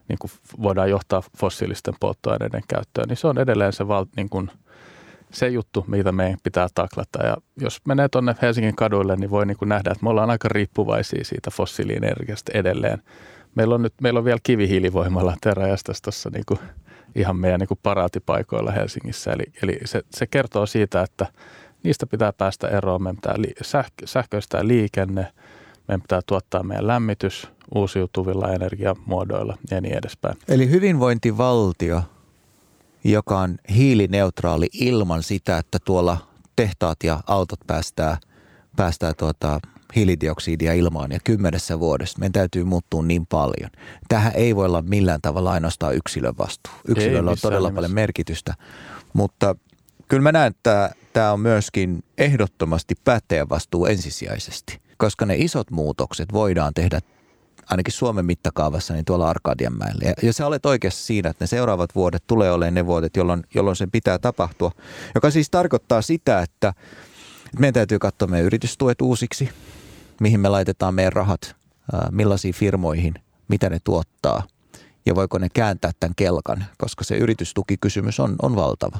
niin 0.08 0.18
kuin 0.18 0.30
voidaan 0.62 0.90
johtaa 0.90 1.22
fossiilisten 1.38 1.94
polttoaineiden 2.00 2.62
käyttöön, 2.68 3.08
niin 3.08 3.16
se 3.16 3.26
on 3.26 3.38
edelleen 3.38 3.72
se, 3.72 3.88
val, 3.88 4.06
niin 4.16 4.28
kuin, 4.28 4.50
se 5.32 5.48
juttu, 5.48 5.84
mitä 5.88 6.12
meidän 6.12 6.38
pitää 6.42 6.68
taklata. 6.74 7.26
Ja 7.26 7.36
jos 7.60 7.80
menee 7.86 8.08
tuonne 8.08 8.34
Helsingin 8.42 8.76
kaduille, 8.76 9.16
niin 9.16 9.30
voi 9.30 9.46
niin 9.46 9.56
kuin 9.56 9.68
nähdä, 9.68 9.90
että 9.90 10.04
me 10.04 10.10
ollaan 10.10 10.30
aika 10.30 10.48
riippuvaisia 10.48 11.24
siitä 11.24 11.50
fossiilienergiasta 11.50 12.52
edelleen. 12.54 13.02
Meillä 13.56 13.74
on 13.74 13.82
nyt 13.82 13.94
meillä 14.00 14.18
on 14.18 14.24
vielä 14.24 14.38
kivihiilivoimalla 14.42 15.36
teräjästäs 15.40 16.02
tuossa 16.02 16.30
niin 16.30 16.58
ihan 17.14 17.36
meidän 17.36 17.60
niin 17.60 17.68
kuin 17.68 17.80
paraatipaikoilla 17.82 18.70
Helsingissä. 18.70 19.32
Eli, 19.32 19.44
eli 19.62 19.78
se, 19.84 20.02
se 20.10 20.26
kertoo 20.26 20.66
siitä, 20.66 21.02
että 21.02 21.26
niistä 21.82 22.06
pitää 22.06 22.32
päästä 22.32 22.68
eroon. 22.68 23.02
Meidän 23.02 23.16
pitää 23.16 23.34
li, 23.38 23.52
sähkö, 23.62 24.06
sähköistää 24.06 24.66
liikenne, 24.66 25.32
meidän 25.88 26.02
pitää 26.02 26.20
tuottaa 26.26 26.62
meidän 26.62 26.86
lämmitys 26.86 27.48
uusiutuvilla 27.74 28.52
energiamuodoilla 28.52 29.58
ja 29.70 29.80
niin 29.80 29.98
edespäin. 29.98 30.36
Eli 30.48 30.70
hyvinvointivaltio, 30.70 32.02
joka 33.04 33.38
on 33.38 33.58
hiilineutraali 33.74 34.66
ilman 34.72 35.22
sitä, 35.22 35.58
että 35.58 35.78
tuolla 35.84 36.16
tehtaat 36.56 36.96
ja 37.04 37.20
autot 37.26 37.60
päästää, 37.66 38.18
päästää 38.76 39.14
tuota, 39.14 39.60
hiilidioksidia 39.96 40.72
ilmaan 40.72 41.12
ja 41.12 41.18
kymmenessä 41.24 41.80
vuodessa 41.80 42.18
meidän 42.18 42.32
täytyy 42.32 42.64
muuttua 42.64 43.02
niin 43.02 43.26
paljon. 43.26 43.70
Tähän 44.08 44.32
ei 44.34 44.56
voi 44.56 44.66
olla 44.66 44.82
millään 44.82 45.20
tavalla 45.22 45.52
ainoastaan 45.52 45.96
yksilön 45.96 46.38
vastuu. 46.38 46.72
Yksilöllä 46.88 47.30
on 47.30 47.36
todella 47.42 47.68
nimessä. 47.68 47.76
paljon 47.76 47.94
merkitystä, 47.94 48.54
mutta 49.12 49.56
kyllä 50.08 50.22
mä 50.22 50.32
näen, 50.32 50.50
että 50.50 50.90
tämä 51.12 51.32
on 51.32 51.40
myöskin 51.40 52.04
ehdottomasti 52.18 52.94
päättäjän 53.04 53.48
vastuu 53.48 53.86
ensisijaisesti, 53.86 54.80
koska 54.96 55.26
ne 55.26 55.36
isot 55.36 55.70
muutokset 55.70 56.32
voidaan 56.32 56.74
tehdä 56.74 57.00
ainakin 57.70 57.94
Suomen 57.94 58.24
mittakaavassa, 58.24 58.94
niin 58.94 59.04
tuolla 59.04 59.30
Arkadianmäellä. 59.30 60.08
Ja, 60.08 60.14
ja 60.22 60.32
sä 60.32 60.46
olet 60.46 60.66
oikeassa 60.66 61.06
siinä, 61.06 61.30
että 61.30 61.42
ne 61.42 61.46
seuraavat 61.46 61.94
vuodet 61.94 62.24
tulee 62.26 62.52
olemaan 62.52 62.74
ne 62.74 62.86
vuodet, 62.86 63.16
jolloin, 63.16 63.42
jolloin 63.54 63.76
sen 63.76 63.90
pitää 63.90 64.18
tapahtua. 64.18 64.72
Joka 65.14 65.30
siis 65.30 65.50
tarkoittaa 65.50 66.02
sitä, 66.02 66.42
että 66.42 66.74
meidän 67.58 67.74
täytyy 67.74 67.98
katsoa 67.98 68.28
meidän 68.28 68.46
yritystuet 68.46 69.00
uusiksi, 69.00 69.48
mihin 70.20 70.40
me 70.40 70.48
laitetaan 70.48 70.94
meidän 70.94 71.12
rahat, 71.12 71.56
millaisiin 72.10 72.54
firmoihin, 72.54 73.14
mitä 73.48 73.70
ne 73.70 73.78
tuottaa 73.84 74.42
ja 75.06 75.14
voiko 75.14 75.38
ne 75.38 75.48
kääntää 75.54 75.90
tämän 76.00 76.14
kelkan, 76.16 76.64
koska 76.78 77.04
se 77.04 77.16
yritystukikysymys 77.16 78.20
on, 78.20 78.36
on 78.42 78.56
valtava. 78.56 78.98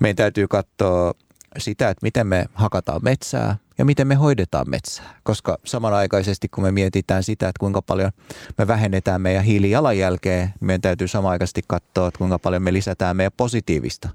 Meidän 0.00 0.16
täytyy 0.16 0.48
katsoa 0.48 1.14
sitä, 1.58 1.90
että 1.90 2.02
miten 2.02 2.26
me 2.26 2.46
hakataan 2.54 3.00
metsää 3.04 3.56
ja 3.78 3.84
miten 3.84 4.06
me 4.06 4.14
hoidetaan 4.14 4.70
metsää. 4.70 5.14
Koska 5.22 5.58
samanaikaisesti 5.64 6.48
kun 6.48 6.64
me 6.64 6.70
mietitään 6.70 7.22
sitä, 7.22 7.48
että 7.48 7.60
kuinka 7.60 7.82
paljon 7.82 8.12
me 8.58 8.66
vähennetään 8.66 9.20
meidän 9.20 9.44
hiilijalanjälkeä, 9.44 10.48
meidän 10.60 10.80
täytyy 10.80 11.08
samanaikaisesti 11.08 11.62
katsoa, 11.66 12.08
että 12.08 12.18
kuinka 12.18 12.38
paljon 12.38 12.62
me 12.62 12.72
lisätään 12.72 13.16
meidän 13.16 13.32
positiivista 13.36 14.08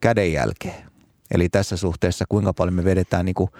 kädenjälkeä. 0.00 0.74
Eli 1.30 1.48
tässä 1.48 1.76
suhteessa 1.76 2.24
kuinka 2.28 2.52
paljon 2.52 2.74
me 2.74 2.84
vedetään 2.84 3.24
niin 3.24 3.34
kuin 3.34 3.50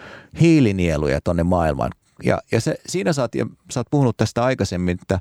hiilinieluja 0.41 1.21
tuonne 1.21 1.43
maailmaan. 1.43 1.91
Ja, 2.25 2.39
ja 2.53 2.61
se, 2.61 2.75
siinä 2.87 3.13
sä 3.13 3.23
oot, 3.23 3.35
ja 3.35 3.47
sä 3.71 3.81
oot 3.81 3.87
puhunut 3.91 4.17
tästä 4.17 4.45
aikaisemmin, 4.45 4.99
että 5.01 5.21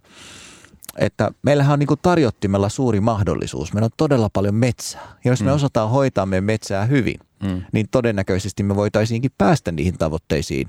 että 0.97 1.31
meillähän 1.41 1.73
on 1.73 1.79
niin 1.79 1.87
kuin 1.87 1.99
tarjottimella 2.01 2.69
suuri 2.69 2.99
mahdollisuus. 2.99 3.73
Meillä 3.73 3.85
on 3.85 3.91
todella 3.97 4.29
paljon 4.33 4.55
metsää. 4.55 5.01
Ja 5.25 5.31
jos 5.31 5.41
me 5.41 5.49
mm. 5.49 5.55
osataan 5.55 5.89
hoitaa 5.89 6.25
meidän 6.25 6.43
metsää 6.43 6.85
hyvin, 6.85 7.19
mm. 7.43 7.61
niin 7.71 7.87
todennäköisesti 7.91 8.63
me 8.63 8.75
voitaisiinkin 8.75 9.31
päästä 9.37 9.71
niihin 9.71 9.97
tavoitteisiin, 9.97 10.67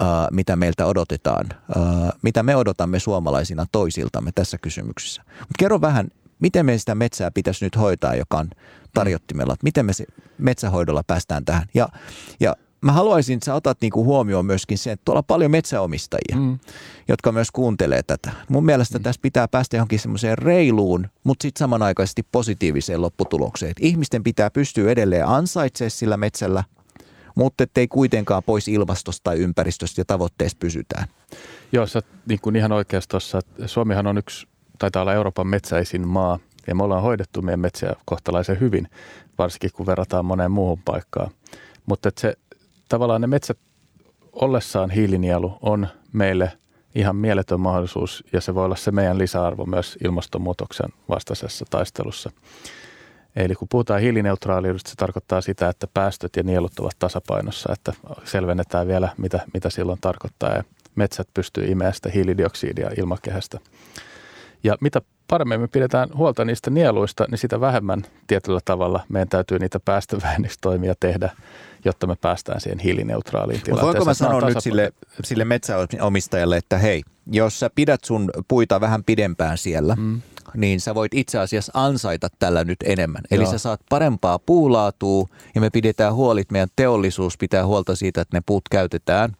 uh, 0.00 0.06
mitä 0.30 0.56
meiltä 0.56 0.86
odotetaan, 0.86 1.46
uh, 1.76 2.12
mitä 2.22 2.42
me 2.42 2.56
odotamme 2.56 2.98
suomalaisina 2.98 3.66
toisiltamme 3.72 4.32
tässä 4.34 4.58
kysymyksessä. 4.58 5.22
Mutta 5.28 5.54
kerro 5.58 5.80
vähän, 5.80 6.08
miten 6.40 6.66
me 6.66 6.78
sitä 6.78 6.94
metsää 6.94 7.30
pitäisi 7.30 7.64
nyt 7.64 7.76
hoitaa, 7.76 8.14
joka 8.14 8.38
on 8.38 8.50
tarjottimella. 8.94 9.52
Että 9.52 9.64
miten 9.64 9.86
me 9.86 9.92
se 9.92 10.04
metsähoidolla 10.38 11.02
päästään 11.06 11.44
tähän. 11.44 11.66
Ja, 11.74 11.88
ja 12.40 12.56
mä 12.80 12.92
haluaisin, 12.92 13.34
että 13.34 13.44
sä 13.44 13.54
otat 13.54 13.78
niinku 13.80 14.04
huomioon 14.04 14.46
myöskin 14.46 14.78
sen, 14.78 14.92
että 14.92 15.04
tuolla 15.04 15.18
on 15.18 15.24
paljon 15.24 15.50
metsäomistajia, 15.50 16.36
mm. 16.36 16.58
jotka 17.08 17.32
myös 17.32 17.50
kuuntelee 17.50 18.02
tätä. 18.02 18.30
Mun 18.48 18.64
mielestä 18.64 18.98
mm. 18.98 19.02
tässä 19.02 19.20
pitää 19.22 19.48
päästä 19.48 19.76
johonkin 19.76 19.98
semmoiseen 19.98 20.38
reiluun, 20.38 21.08
mutta 21.24 21.42
sitten 21.42 21.58
samanaikaisesti 21.58 22.22
positiiviseen 22.32 23.02
lopputulokseen. 23.02 23.70
Et 23.70 23.76
ihmisten 23.80 24.22
pitää 24.22 24.50
pystyä 24.50 24.90
edelleen 24.90 25.26
ansaitsemaan 25.26 25.90
sillä 25.90 26.16
metsällä, 26.16 26.64
mutta 27.34 27.64
ettei 27.64 27.88
kuitenkaan 27.88 28.42
pois 28.42 28.68
ilmastosta 28.68 29.24
tai 29.24 29.38
ympäristöstä 29.38 30.00
ja 30.00 30.04
tavoitteesta 30.04 30.58
pysytään. 30.58 31.08
Joo, 31.72 31.86
sä 31.86 32.00
niin 32.26 32.40
kuin 32.40 32.56
ihan 32.56 32.72
oikeasti 32.72 33.10
tuossa, 33.10 33.40
Suomihan 33.66 34.06
on 34.06 34.18
yksi, 34.18 34.46
taitaa 34.78 35.02
olla 35.02 35.14
Euroopan 35.14 35.46
metsäisin 35.46 36.08
maa, 36.08 36.38
ja 36.66 36.74
me 36.74 36.82
ollaan 36.82 37.02
hoidettu 37.02 37.42
meidän 37.42 37.60
metsiä 37.60 37.92
kohtalaisen 38.04 38.60
hyvin, 38.60 38.88
varsinkin 39.38 39.70
kun 39.72 39.86
verrataan 39.86 40.24
moneen 40.24 40.50
muuhun 40.50 40.82
paikkaan. 40.84 41.30
Mutta 41.86 42.10
se 42.18 42.34
tavallaan 42.88 43.20
ne 43.20 43.26
metsät 43.26 43.58
ollessaan 44.32 44.90
hiilinielu 44.90 45.58
on 45.60 45.88
meille 46.12 46.52
ihan 46.94 47.16
mieletön 47.16 47.60
mahdollisuus 47.60 48.24
ja 48.32 48.40
se 48.40 48.54
voi 48.54 48.64
olla 48.64 48.76
se 48.76 48.90
meidän 48.90 49.18
lisäarvo 49.18 49.66
myös 49.66 49.98
ilmastonmuutoksen 50.04 50.90
vastaisessa 51.08 51.64
taistelussa. 51.70 52.30
Eli 53.36 53.54
kun 53.54 53.68
puhutaan 53.68 54.00
hiilineutraaliudesta, 54.00 54.90
se 54.90 54.96
tarkoittaa 54.96 55.40
sitä, 55.40 55.68
että 55.68 55.86
päästöt 55.94 56.36
ja 56.36 56.42
nielut 56.42 56.78
ovat 56.78 56.98
tasapainossa, 56.98 57.72
että 57.72 57.92
selvennetään 58.24 58.88
vielä, 58.88 59.08
mitä, 59.18 59.40
mitä 59.54 59.70
silloin 59.70 59.98
tarkoittaa. 60.00 60.54
Ja 60.54 60.64
metsät 60.94 61.28
pystyy 61.34 61.64
imeämään 61.64 61.94
sitä 61.94 62.10
hiilidioksidia 62.14 62.90
ilmakehästä. 62.98 63.58
Ja 64.64 64.76
mitä 64.80 65.02
paremmin 65.30 65.60
me 65.60 65.68
pidetään 65.68 66.08
huolta 66.14 66.44
niistä 66.44 66.70
nieluista, 66.70 67.26
niin 67.30 67.38
sitä 67.38 67.60
vähemmän 67.60 68.02
tietyllä 68.26 68.60
tavalla 68.64 69.00
meidän 69.08 69.28
täytyy 69.28 69.58
niitä 69.58 69.80
päästövähennystoimia 69.80 70.94
tehdä, 71.00 71.30
jotta 71.84 72.06
me 72.06 72.16
päästään 72.16 72.60
siihen 72.60 72.78
hiilineutraaliin 72.78 73.60
tilanteeseen. 73.60 73.86
voinko 73.86 74.04
mä 74.04 74.14
sanoa 74.14 74.40
nyt 74.40 74.60
sille, 74.60 74.92
sille 75.24 75.44
metsäomistajalle, 75.44 76.56
että 76.56 76.78
hei, 76.78 77.02
jos 77.32 77.60
sä 77.60 77.70
pidät 77.74 78.04
sun 78.04 78.30
puita 78.48 78.80
vähän 78.80 79.04
pidempään 79.04 79.58
siellä, 79.58 79.96
mm. 79.98 80.20
niin 80.56 80.80
sä 80.80 80.94
voit 80.94 81.14
itse 81.14 81.38
asiassa 81.38 81.72
ansaita 81.74 82.28
tällä 82.38 82.64
nyt 82.64 82.78
enemmän. 82.84 83.22
Eli 83.30 83.42
Joo. 83.42 83.52
sä 83.52 83.58
saat 83.58 83.80
parempaa 83.88 84.38
puulaatua 84.38 85.28
ja 85.54 85.60
me 85.60 85.70
pidetään 85.70 86.14
huolit, 86.14 86.50
meidän 86.50 86.68
teollisuus 86.76 87.38
pitää 87.38 87.66
huolta 87.66 87.96
siitä, 87.96 88.20
että 88.20 88.36
ne 88.36 88.42
puut 88.46 88.62
käytetään 88.70 89.36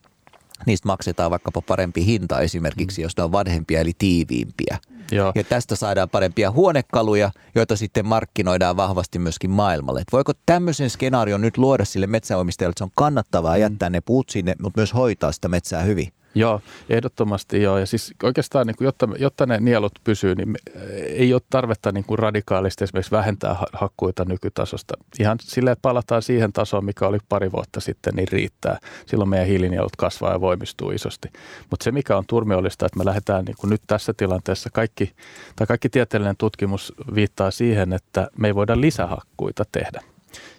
niistä 0.67 0.87
maksetaan 0.89 1.31
vaikkapa 1.31 1.63
parempi 1.63 2.07
hinta 2.07 2.41
esimerkiksi, 2.41 3.01
mm. 3.01 3.03
jos 3.03 3.17
ne 3.17 3.23
on 3.23 3.33
vanhempia 3.33 3.81
eli 3.81 3.93
tiiviimpiä. 3.99 4.79
Joo. 5.13 5.33
Ja 5.35 5.45
tästä 5.45 5.77
saadaan 5.77 6.11
parempia 6.11 6.51
huonekaluja, 6.51 7.31
joita 7.55 7.77
sitten 7.77 8.07
markkinoidaan 8.07 8.77
vahvasti 8.77 9.19
myöskin 9.19 9.51
maailmalle. 9.51 10.01
Et 10.01 10.13
voiko 10.13 10.33
tämmöisen 10.47 10.91
skenaarion 10.91 11.41
nyt 11.41 11.59
luoda 11.59 11.85
sille 11.85 12.07
metsäomistajalle, 12.07 12.71
että 12.71 12.79
se 12.79 12.85
on 12.85 12.91
kannattavaa 12.95 13.55
mm. 13.55 13.61
jättää 13.61 13.91
ne 13.91 14.01
puut 14.01 14.29
sinne, 14.29 14.55
mutta 14.63 14.81
myös 14.81 14.95
hoitaa 14.95 15.33
sitä 15.33 15.49
metsää 15.49 15.83
hyvin? 15.83 16.13
Joo, 16.35 16.61
ehdottomasti 16.89 17.63
joo. 17.63 17.79
Ja 17.79 17.87
siis 17.87 18.15
oikeastaan, 18.23 18.67
niin 18.67 18.77
kuin, 18.77 18.87
jotta, 18.87 19.09
jotta 19.19 19.47
ne 19.47 19.59
nielut 19.61 19.93
pysyy, 20.05 20.35
niin 20.35 20.55
ei 20.95 21.33
ole 21.33 21.43
tarvetta 21.51 21.93
niin 21.93 22.05
kuin 22.05 22.19
radikaalisti 22.19 22.85
esimerkiksi 22.85 23.11
vähentää 23.11 23.57
hakkuita 23.73 24.25
nykytasosta. 24.25 24.95
Ihan 25.21 25.39
silleen, 25.41 25.73
että 25.73 25.83
palataan 25.83 26.23
siihen 26.23 26.53
tasoon, 26.53 26.85
mikä 26.85 27.07
oli 27.07 27.19
pari 27.29 27.53
vuotta 27.53 27.81
sitten, 27.81 28.15
niin 28.15 28.29
riittää. 28.29 28.79
Silloin 29.07 29.31
meidän 29.31 29.49
hiilinielut 29.49 29.97
kasvaa 29.97 30.33
ja 30.33 30.41
voimistuu 30.41 30.91
isosti. 30.91 31.29
Mutta 31.71 31.85
se, 31.85 31.93
mikä 31.93 32.17
on 32.17 32.25
turmiollista, 32.27 32.87
että 32.87 32.99
me 32.99 33.05
lähdetään 33.05 33.45
niin 33.45 33.57
kuin 33.61 33.71
nyt 33.71 33.83
tässä 33.87 34.13
tilanteessa, 34.17 34.71
kaikki, 34.73 35.13
tai 35.57 35.67
kaikki 35.67 35.89
tieteellinen 35.89 36.37
tutkimus 36.37 36.93
viittaa 37.15 37.51
siihen, 37.51 37.93
että 37.93 38.29
me 38.39 38.49
ei 38.49 38.55
voida 38.55 38.81
lisähakkuita 38.81 39.65
tehdä. 39.73 40.01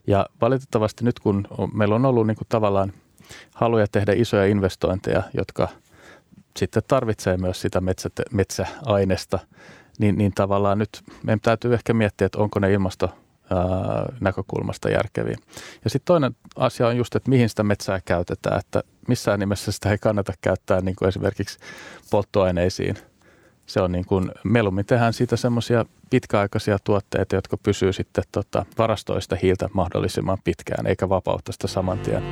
Ja 0.08 0.26
valitettavasti 0.42 1.06
nyt, 1.06 1.20
kun 1.20 1.48
meillä 1.74 1.96
on 1.96 2.06
ollut 2.06 2.28
niin 2.28 2.38
kuin 2.38 2.48
tavallaan– 2.50 2.94
haluja 3.54 3.88
tehdä 3.92 4.14
isoja 4.16 4.46
investointeja, 4.46 5.24
jotka 5.38 5.68
sitten 6.58 6.84
tarvitsee 6.88 7.38
myös 7.38 7.62
sitä 7.62 7.82
metsä, 7.82 8.10
metsäainesta, 8.32 9.40
niin, 10.00 10.18
niin 10.18 10.32
tavallaan 10.36 10.78
nyt 10.78 10.90
meidän 11.24 11.40
täytyy 11.40 11.74
ehkä 11.74 11.94
miettiä, 11.94 12.26
että 12.26 12.38
onko 12.38 12.60
ne 12.60 12.72
ilmasto 12.72 13.10
näkökulmasta 14.20 14.90
järkeviä. 14.90 15.38
Ja 15.84 15.90
sitten 15.90 16.06
toinen 16.06 16.36
asia 16.56 16.88
on 16.88 16.98
just, 16.98 17.16
että 17.16 17.30
mihin 17.30 17.50
sitä 17.50 17.64
metsää 17.64 18.00
käytetään, 18.06 18.60
että 18.60 18.84
missään 19.08 19.40
nimessä 19.40 19.72
sitä 19.72 19.92
ei 19.92 19.98
kannata 19.98 20.34
käyttää 20.42 20.82
niin 20.82 20.96
kuin 20.96 21.10
esimerkiksi 21.10 21.60
polttoaineisiin. 22.12 22.96
Se 23.66 23.82
on 23.82 23.92
niin 23.92 24.06
kuin, 24.06 24.32
mieluummin 24.44 24.86
tehdään 24.86 25.14
siitä 25.14 25.36
semmoisia 25.36 25.86
pitkäaikaisia 26.10 26.78
tuotteita, 26.84 27.36
jotka 27.36 27.58
pysyy 27.58 27.94
sitten 27.94 28.24
tota, 28.32 28.66
varastoista 28.78 29.36
hiiltä 29.42 29.70
mahdollisimman 29.74 30.38
pitkään, 30.44 30.88
eikä 30.88 31.10
vapautta 31.10 31.52
sitä 31.52 31.68
saman 31.68 32.00
tien. 32.00 32.24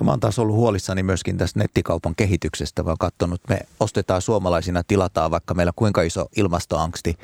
No 0.00 0.04
mä 0.04 0.10
oon 0.10 0.20
taas 0.20 0.38
ollut 0.38 0.56
huolissani 0.56 1.02
myöskin 1.02 1.38
tästä 1.38 1.58
nettikaupan 1.58 2.14
kehityksestä, 2.16 2.84
vaan 2.84 2.96
katsonut, 2.98 3.40
me 3.48 3.58
ostetaan 3.80 4.22
suomalaisina, 4.22 4.82
tilataan 4.84 5.30
vaikka 5.30 5.54
meillä 5.54 5.72
kuinka 5.76 6.02
iso 6.02 6.26
ilmastoangsti, 6.36 7.18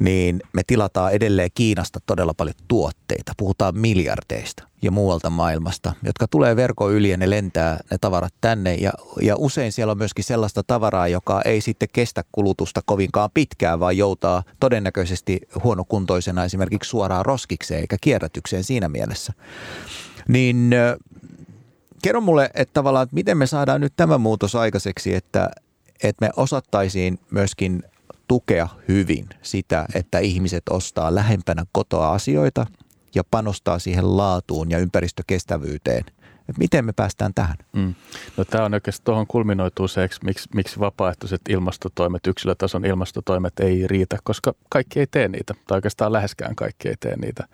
niin 0.00 0.40
me 0.52 0.62
tilataan 0.66 1.12
edelleen 1.12 1.50
Kiinasta 1.54 2.00
todella 2.06 2.34
paljon 2.34 2.54
tuotteita. 2.68 3.32
Puhutaan 3.36 3.78
miljardeista 3.78 4.68
ja 4.82 4.90
muualta 4.90 5.30
maailmasta, 5.30 5.92
jotka 6.02 6.26
tulee 6.28 6.56
verkon 6.56 6.92
yli 6.92 7.10
ja 7.10 7.16
ne 7.16 7.30
lentää 7.30 7.80
ne 7.90 7.98
tavarat 8.00 8.34
tänne. 8.40 8.74
Ja, 8.74 8.92
ja 9.22 9.36
usein 9.38 9.72
siellä 9.72 9.90
on 9.90 9.98
myöskin 9.98 10.24
sellaista 10.24 10.62
tavaraa, 10.62 11.08
joka 11.08 11.42
ei 11.44 11.60
sitten 11.60 11.88
kestä 11.92 12.24
kulutusta 12.32 12.80
kovinkaan 12.86 13.30
pitkään, 13.34 13.80
vaan 13.80 13.96
joutaa 13.96 14.42
todennäköisesti 14.60 15.40
huonokuntoisena 15.64 16.44
esimerkiksi 16.44 16.90
suoraan 16.90 17.26
roskikseen 17.26 17.80
eikä 17.80 17.96
kierrätykseen 18.00 18.64
siinä 18.64 18.88
mielessä. 18.88 19.32
Niin 20.28 20.70
kerro 22.06 22.20
mulle, 22.20 22.50
että 22.54 22.72
tavallaan, 22.72 23.02
että 23.02 23.14
miten 23.14 23.38
me 23.38 23.46
saadaan 23.46 23.80
nyt 23.80 23.92
tämä 23.96 24.18
muutos 24.18 24.54
aikaiseksi, 24.54 25.14
että, 25.14 25.50
että 26.02 26.26
me 26.26 26.30
osattaisiin 26.36 27.18
myöskin 27.30 27.82
tukea 28.28 28.68
hyvin 28.88 29.28
sitä, 29.42 29.86
että 29.94 30.18
ihmiset 30.18 30.62
ostaa 30.70 31.14
lähempänä 31.14 31.64
kotoa 31.72 32.12
asioita 32.12 32.66
ja 33.14 33.24
panostaa 33.30 33.78
siihen 33.78 34.16
laatuun 34.16 34.70
ja 34.70 34.78
ympäristökestävyyteen 34.78 36.04
Että 36.48 36.58
miten 36.58 36.84
me 36.84 36.92
päästään 36.92 37.34
tähän? 37.34 37.56
Mm. 37.72 37.94
No 38.36 38.44
tämä 38.44 38.64
on 38.64 38.74
oikeastaan 38.74 39.04
tuohon 39.04 39.26
kulminoituu 39.26 39.88
se, 39.88 40.08
miksi, 40.24 40.48
miksi 40.54 40.80
vapaaehtoiset 40.80 41.40
ilmastotoimet, 41.48 42.26
yksilötason 42.26 42.84
ilmastotoimet 42.84 43.60
ei 43.60 43.86
riitä, 43.86 44.18
koska 44.24 44.54
kaikki 44.68 45.00
ei 45.00 45.06
tee 45.06 45.28
niitä, 45.28 45.54
tai 45.66 45.76
oikeastaan 45.76 46.12
läheskään 46.12 46.56
kaikki 46.56 46.88
ei 46.88 46.94
tee 47.00 47.16
niitä. 47.16 47.48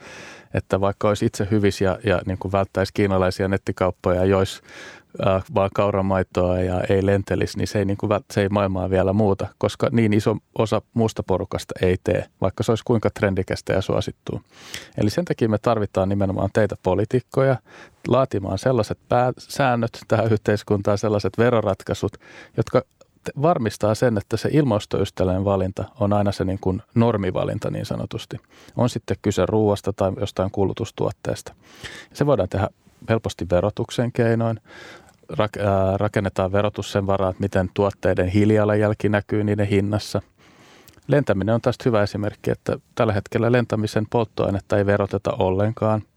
Että 0.54 0.80
vaikka 0.80 1.08
olisi 1.08 1.26
itse 1.26 1.48
hyvis 1.50 1.80
ja, 1.80 1.98
ja 2.04 2.20
niin 2.26 2.38
kuin 2.38 2.52
välttäisi 2.52 2.92
kiinalaisia 2.94 3.48
nettikauppoja 3.48 4.20
ja 4.20 4.24
joisi 4.24 4.62
äh, 5.26 5.44
vaan 5.54 5.70
kauramaitoa 5.74 6.60
ja 6.60 6.80
ei 6.88 7.06
lentelisi, 7.06 7.58
niin 7.58 7.68
se 7.68 7.78
ei, 7.78 7.84
niin 7.84 7.96
kuin, 7.96 8.10
se 8.30 8.42
ei 8.42 8.48
maailmaa 8.48 8.90
vielä 8.90 9.12
muuta, 9.12 9.46
koska 9.58 9.88
niin 9.92 10.12
iso 10.12 10.36
osa 10.58 10.82
muusta 10.94 11.22
porukasta 11.22 11.74
ei 11.82 11.96
tee, 12.04 12.24
vaikka 12.40 12.62
se 12.62 12.72
olisi 12.72 12.84
kuinka 12.84 13.10
trendikästä 13.10 13.72
ja 13.72 13.82
suosittua. 13.82 14.40
Eli 14.98 15.10
sen 15.10 15.24
takia 15.24 15.48
me 15.48 15.58
tarvitaan 15.58 16.08
nimenomaan 16.08 16.50
teitä 16.52 16.76
poliitikkoja 16.82 17.56
laatimaan 18.08 18.58
sellaiset 18.58 18.98
säännöt 19.38 19.98
tähän 20.08 20.32
yhteiskuntaan, 20.32 20.98
sellaiset 20.98 21.38
veroratkaisut, 21.38 22.16
jotka 22.56 22.82
varmistaa 23.42 23.94
sen, 23.94 24.18
että 24.18 24.36
se 24.36 24.48
ilmastoystävällinen 24.52 25.44
valinta 25.44 25.84
on 26.00 26.12
aina 26.12 26.32
se 26.32 26.44
niin 26.44 26.58
kuin 26.60 26.82
normivalinta 26.94 27.70
niin 27.70 27.86
sanotusti. 27.86 28.36
On 28.76 28.88
sitten 28.88 29.16
kyse 29.22 29.46
ruuasta 29.46 29.92
tai 29.92 30.12
jostain 30.20 30.50
kulutustuotteesta. 30.50 31.54
Se 32.12 32.26
voidaan 32.26 32.48
tehdä 32.48 32.68
helposti 33.08 33.46
verotuksen 33.50 34.12
keinoin. 34.12 34.60
Rakennetaan 35.96 36.52
verotus 36.52 36.92
sen 36.92 37.06
varaan, 37.06 37.30
että 37.30 37.42
miten 37.42 37.70
tuotteiden 37.74 38.28
hiilijalanjälki 38.28 39.08
näkyy 39.08 39.44
niiden 39.44 39.66
hinnassa. 39.66 40.22
Lentäminen 41.06 41.54
on 41.54 41.60
tästä 41.60 41.84
hyvä 41.84 42.02
esimerkki, 42.02 42.50
että 42.50 42.78
tällä 42.94 43.12
hetkellä 43.12 43.52
lentämisen 43.52 44.06
polttoainetta 44.10 44.78
ei 44.78 44.86
veroteta 44.86 45.32
ollenkaan– 45.32 46.02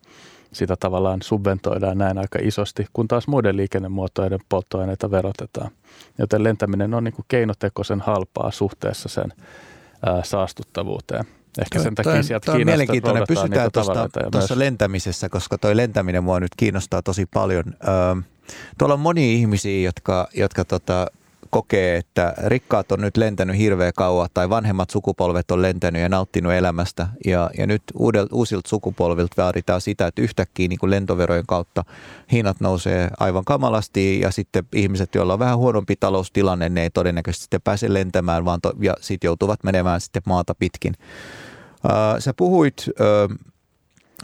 sitä 0.55 0.75
tavallaan 0.79 1.21
subventoidaan 1.21 1.97
näin 1.97 2.17
aika 2.17 2.39
isosti, 2.41 2.87
kun 2.93 3.07
taas 3.07 3.27
muiden 3.27 3.57
liikennemuotojen 3.57 4.39
polttoaineita 4.49 5.11
verotetaan. 5.11 5.71
Joten 6.17 6.43
lentäminen 6.43 6.93
on 6.93 7.03
niin 7.03 7.13
kuin 7.13 7.25
keinotekoisen 7.27 8.01
halpaa 8.01 8.51
suhteessa 8.51 9.09
sen 9.09 9.33
ää, 10.05 10.23
saastuttavuuteen. 10.23 11.25
Ehkä 11.61 11.79
sen 11.79 11.95
takia 11.95 12.23
sieltä 12.23 12.45
toi 12.45 12.55
on 12.55 12.65
mielenkiintoinen. 12.65 13.23
Pysytään 13.27 13.69
tuossa 14.31 14.59
lentämisessä, 14.59 15.29
koska 15.29 15.57
toi 15.57 15.77
lentäminen 15.77 16.23
mua 16.23 16.39
nyt 16.39 16.51
kiinnostaa 16.57 17.01
tosi 17.01 17.25
paljon. 17.33 17.63
Öö, 17.87 18.21
tuolla 18.77 18.93
on 18.93 18.99
moni 18.99 19.33
ihmisiä, 19.33 19.81
jotka, 19.81 20.27
jotka 20.33 20.65
tota, 20.65 21.07
kokee, 21.49 21.97
että 21.97 22.33
rikkaat 22.45 22.91
on 22.91 23.01
nyt 23.01 23.17
lentänyt 23.17 23.57
hirveä 23.57 23.91
kauan 23.91 24.29
tai 24.33 24.49
vanhemmat 24.49 24.89
sukupolvet 24.89 25.51
on 25.51 25.61
lentänyt 25.61 26.01
ja 26.01 26.09
nauttinut 26.09 26.53
elämästä 26.53 27.07
ja, 27.25 27.49
ja 27.57 27.67
nyt 27.67 27.83
uudelt, 27.93 28.33
uusilta 28.33 28.69
sukupolvilta 28.69 29.43
vaaditaan 29.43 29.81
sitä, 29.81 30.07
että 30.07 30.21
yhtäkkiä 30.21 30.67
niin 30.67 30.79
kuin 30.79 30.89
lentoverojen 30.89 31.45
kautta 31.47 31.83
hinnat 32.31 32.59
nousee 32.59 33.09
aivan 33.19 33.45
kamalasti 33.45 34.19
ja 34.19 34.31
sitten 34.31 34.63
ihmiset, 34.73 35.15
joilla 35.15 35.33
on 35.33 35.39
vähän 35.39 35.57
huonompi 35.57 35.95
taloustilanne, 35.95 36.69
ne 36.69 36.83
ei 36.83 36.89
todennäköisesti 36.89 37.43
sitten 37.43 37.61
pääse 37.61 37.93
lentämään 37.93 38.45
vaan 38.45 38.61
to, 38.61 38.73
ja 38.79 38.93
sitten 39.01 39.27
joutuvat 39.27 39.63
menemään 39.63 40.01
sitten 40.01 40.23
maata 40.25 40.55
pitkin. 40.55 40.93
Uh, 41.85 41.91
sä 42.19 42.33
puhuit 42.33 42.85
uh, 42.89 43.35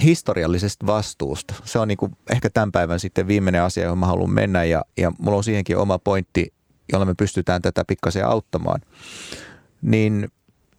historiallisesta 0.03 0.85
vastuusta. 0.85 1.53
Se 1.65 1.79
on 1.79 1.87
niin 1.87 1.97
kuin 1.97 2.11
ehkä 2.31 2.49
tämän 2.49 2.71
päivän 2.71 2.99
sitten 2.99 3.27
viimeinen 3.27 3.61
asia, 3.61 3.83
johon 3.83 3.97
mä 3.97 4.05
haluan 4.05 4.29
mennä 4.29 4.63
ja, 4.63 4.85
ja 4.97 5.11
mulla 5.19 5.37
on 5.37 5.43
siihenkin 5.43 5.77
oma 5.77 5.99
pointti 5.99 6.53
jolla 6.91 7.05
me 7.05 7.15
pystytään 7.15 7.61
tätä 7.61 7.85
pikkasen 7.87 8.27
auttamaan, 8.27 8.81
niin 9.81 10.29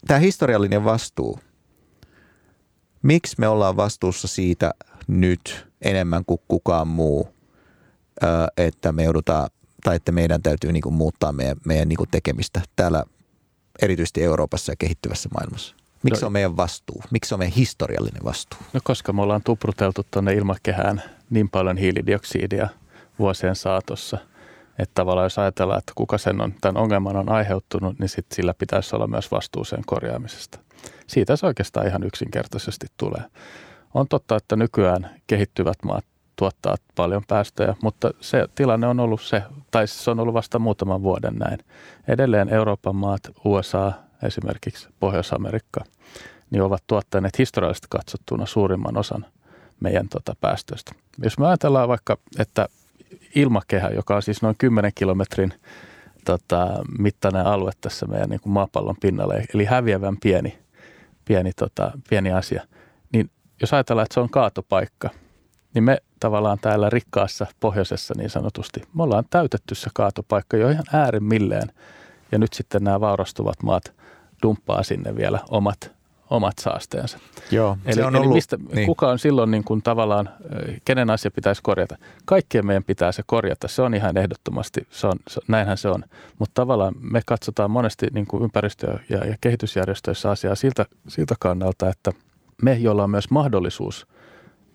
tämä 0.07 0.21
historiallinen 0.21 0.85
vastuu, 0.85 1.39
miksi 3.03 3.37
me 3.39 3.49
ollaan 3.49 3.77
vastuussa 3.77 4.29
siitä 4.29 4.75
nyt 5.09 5.67
enemmän 5.83 6.25
kuin 6.25 6.41
kukaan 6.49 6.89
muu, 6.89 7.29
että 8.57 8.93
me 8.93 9.05
joudutaan, 9.05 9.51
tai 9.85 9.97
että 9.97 10.13
meidän 10.13 10.43
täytyy 10.43 10.73
niin 10.73 10.83
kuin 10.83 10.95
muuttaa 10.95 11.33
meidän, 11.33 11.57
meidän 11.65 11.89
niin 11.89 11.97
kuin 11.97 12.11
tekemistä 12.11 12.61
täällä 12.77 13.05
erityisesti 13.83 14.23
Euroopassa 14.23 14.73
ja 14.73 14.77
kehittyvässä 14.77 15.29
maailmassa? 15.35 15.77
Miksi 16.03 16.23
no, 16.23 16.27
on 16.27 16.33
meidän 16.33 16.57
vastuu? 16.57 17.03
Miksi 17.11 17.35
on 17.35 17.39
meidän 17.39 17.57
historiallinen 17.57 18.25
vastuu? 18.25 18.59
No 18.73 18.81
koska 18.85 19.13
me 19.13 19.23
ollaan 19.23 19.43
tupruteltu 19.43 20.07
tuonne 20.11 20.35
ilmakehään 20.35 21.03
niin 21.31 21.49
paljon 21.49 21.77
hiilidioksidia 21.77 22.69
vuosien 23.19 23.57
saatossa– 23.57 24.19
että 24.79 24.95
tavallaan 24.95 25.25
jos 25.25 25.39
ajatellaan, 25.39 25.79
että 25.79 25.93
kuka 25.95 26.19
sen 26.19 26.41
on, 26.41 26.55
tämän 26.61 26.83
ongelman 26.83 27.17
on 27.17 27.29
aiheuttunut, 27.29 27.99
niin 27.99 28.09
sit 28.09 28.27
sillä 28.33 28.55
pitäisi 28.55 28.97
olla 28.97 29.07
myös 29.07 29.31
vastuu 29.31 29.65
sen 29.65 29.83
korjaamisesta. 29.87 30.59
Siitä 31.07 31.37
se 31.37 31.47
oikeastaan 31.47 31.87
ihan 31.87 32.03
yksinkertaisesti 32.03 32.87
tulee. 32.97 33.23
On 33.95 34.09
totta, 34.09 34.37
että 34.37 34.57
nykyään 34.57 35.11
kehittyvät 35.27 35.77
maat 35.85 36.05
tuottaa 36.37 36.77
paljon 36.95 37.23
päästöjä, 37.29 37.75
mutta 37.83 38.11
se 38.21 38.49
tilanne 38.55 38.87
on 38.87 39.01
ollut 39.01 39.23
se, 39.23 39.43
tai 39.71 39.87
se 39.87 40.11
on 40.11 40.21
ollut 40.21 40.35
vasta 40.35 40.59
muutaman 40.59 41.03
vuoden 41.03 41.35
näin. 41.35 41.59
Edelleen 42.09 42.49
Euroopan 42.49 42.97
maat, 42.97 43.21
USA, 43.45 43.93
esimerkiksi 44.23 44.89
Pohjois-Amerikka, 45.01 45.85
niin 46.51 46.63
ovat 46.63 46.83
tuottaneet 46.87 47.39
historiallisesti 47.39 47.87
katsottuna 47.91 48.47
suurimman 48.47 48.97
osan 48.97 49.27
meidän 49.81 50.09
tota 50.09 50.37
päästöistä. 50.41 50.93
Jos 51.25 51.39
me 51.39 51.47
ajatellaan 51.47 51.89
vaikka, 51.89 52.19
että 52.39 52.69
ilmakehä, 53.35 53.89
joka 53.89 54.17
on 54.17 54.23
siis 54.23 54.43
noin 54.43 54.57
10 54.59 54.93
kilometrin 54.95 55.53
tota, 56.25 56.69
mittainen 56.99 57.47
alue 57.47 57.73
tässä 57.81 58.07
meidän 58.07 58.29
niin 58.29 58.41
kuin 58.41 58.53
maapallon 58.53 58.97
pinnalla, 59.01 59.35
eli 59.55 59.65
häviävän 59.65 60.17
pieni, 60.23 60.59
pieni, 61.25 61.53
tota, 61.53 61.93
pieni 62.09 62.33
asia. 62.33 62.67
Niin 63.13 63.31
jos 63.61 63.73
ajatellaan, 63.73 64.05
että 64.05 64.15
se 64.15 64.21
on 64.21 64.31
kaatopaikka, 64.31 65.11
niin 65.75 65.85
me 65.85 65.99
tavallaan 66.21 66.59
täällä 66.59 66.91
rikkaassa 66.91 67.47
pohjoisessa 67.61 68.15
niin 68.17 68.31
sanotusti, 68.31 68.83
me 68.95 69.03
ollaan 69.03 69.25
täytetty 69.31 69.75
se 69.75 69.91
kaatopaikka 69.95 70.57
jo 70.57 70.69
ihan 70.69 70.85
äärimmilleen. 70.93 71.73
Ja 72.33 72.39
nyt 72.39 72.53
sitten 72.53 72.85
nämä 72.85 73.01
vaurastuvat 73.01 73.63
maat 73.63 73.95
dumppaa 74.43 74.83
sinne 74.83 75.17
vielä 75.17 75.39
omat 75.51 75.93
omat 76.31 76.59
saasteensa. 76.61 77.19
Joo, 77.51 77.77
eli, 77.85 77.95
se 77.95 78.05
on 78.05 78.17
eli 78.17 78.23
ollut, 78.23 78.35
mistä, 78.35 78.59
niin. 78.75 78.87
kuka 78.87 79.09
on 79.09 79.19
silloin 79.19 79.51
niin 79.51 79.65
kuin 79.65 79.83
tavallaan, 79.83 80.29
kenen 80.85 81.11
asia 81.11 81.31
pitäisi 81.31 81.63
korjata? 81.63 81.97
Kaikkien 82.25 82.67
meidän 82.67 82.85
pitää 82.85 83.13
se 83.13 83.23
korjata, 83.27 83.69
se 83.69 83.83
on 83.83 83.95
ihan 83.95 84.17
ehdottomasti, 84.17 84.87
se 84.91 85.07
on, 85.07 85.17
se, 85.29 85.41
näinhän 85.49 85.79
se 85.79 85.89
on. 85.89 86.05
Mutta 86.39 86.55
tavallaan 86.55 86.95
me 87.01 87.21
katsotaan 87.27 87.71
monesti 87.71 88.07
niin 88.13 88.27
kuin 88.27 88.43
ympäristö- 88.43 88.99
ja, 89.09 89.19
ja 89.19 89.37
kehitysjärjestöissä 89.41 90.31
asiaa 90.31 90.55
siltä, 90.55 90.87
siltä 91.09 91.35
kannalta, 91.41 91.89
että 91.89 92.13
me, 92.63 92.75
joilla 92.75 93.05
on 93.05 93.11
myös 93.11 93.31
mahdollisuus 93.31 94.07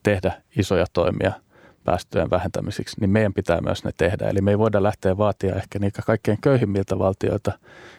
tehdä 0.03 0.41
isoja 0.57 0.85
toimia– 0.93 1.31
päästöjen 1.87 2.29
vähentämiseksi, 2.29 2.95
niin 2.99 3.09
meidän 3.09 3.33
pitää 3.33 3.61
myös 3.61 3.83
ne 3.83 3.91
tehdä. 3.97 4.29
Eli 4.29 4.41
me 4.41 4.51
ei 4.51 4.57
voida 4.57 4.83
lähteä 4.83 5.17
vaatia 5.17 5.55
ehkä 5.55 5.79
niitä 5.79 6.01
kaikkein 6.05 6.37
köyhimmiltä 6.41 6.99
valtioita, 6.99 7.51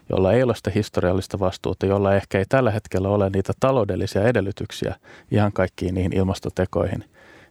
joilla 0.09 0.33
ei 0.33 0.43
ole 0.43 0.55
sitä 0.55 0.71
historiallista 0.71 1.39
vastuuta, 1.39 1.87
jolla 1.87 2.15
ehkä 2.15 2.39
ei 2.39 2.45
tällä 2.49 2.71
hetkellä 2.71 3.09
ole 3.09 3.31
niitä 3.31 3.53
taloudellisia 3.61 4.23
edellytyksiä 4.23 4.95
ihan 5.31 5.53
kaikkiin 5.53 5.95
niihin 5.95 6.17
ilmastotekoihin, 6.17 7.05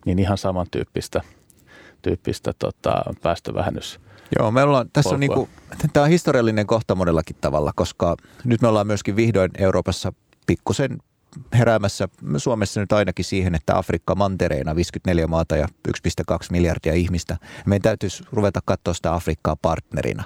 niin 0.06 0.20
ihan 0.20 0.38
samantyyppistä 0.38 1.22
tyyppistä 2.02 2.54
tota, 2.60 3.04
päästövähennys. 3.22 4.00
Joo, 4.40 4.52
me 4.52 4.64
ollaan, 4.64 4.90
tässä 4.94 5.16
on 5.16 5.20
niinku, 5.20 5.50
tämä 5.94 6.04
on 6.04 6.10
historiallinen 6.10 6.68
kohta 6.68 6.96
monellakin 6.96 7.36
tavalla, 7.42 7.72
koska 7.76 8.16
nyt 8.44 8.62
me 8.62 8.68
ollaan 8.68 8.88
myöskin 8.88 9.16
vihdoin 9.16 9.52
Euroopassa 9.58 10.14
pikkusen 10.48 10.98
heräämässä 11.54 12.08
Suomessa 12.38 12.80
nyt 12.80 12.92
ainakin 12.92 13.26
siihen, 13.26 13.56
että 13.56 13.78
Afrikka 13.78 14.16
mantereena 14.16 14.76
54 14.76 15.28
maata 15.28 15.58
ja 15.58 15.68
1,2 15.88 15.94
miljardia 16.52 16.94
ihmistä. 16.94 17.38
Meidän 17.66 17.82
täytyisi 17.82 18.24
ruveta 18.32 18.60
katsoa 18.66 18.94
sitä 18.94 19.14
Afrikkaa 19.14 19.56
partnerina. 19.56 20.24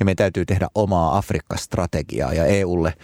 Ja 0.00 0.04
meidän 0.04 0.16
täytyy 0.16 0.44
tehdä 0.44 0.68
omaa 0.74 1.16
Afrikka-strategiaa 1.16 2.32
ja 2.32 2.44
EUlle, 2.46 2.94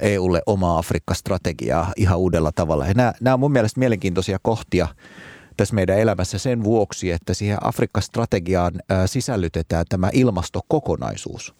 EUlle 0.00 0.42
omaa 0.46 0.78
Afrikka-strategiaa 0.78 1.92
ihan 1.96 2.18
uudella 2.18 2.52
tavalla. 2.52 2.86
Ja 2.86 2.94
nämä, 2.94 3.12
nämä 3.20 3.34
on 3.34 3.40
mun 3.40 3.52
mielestä 3.52 3.80
mielenkiintoisia 3.80 4.38
kohtia, 4.42 4.88
tässä 5.58 5.74
meidän 5.74 5.98
elämässä 5.98 6.38
sen 6.38 6.64
vuoksi, 6.64 7.10
että 7.10 7.34
siihen 7.34 7.58
Afrikka-strategiaan 7.66 8.72
sisällytetään 9.06 9.84
tämä 9.88 10.10
ilmastokokonaisuus. 10.12 11.54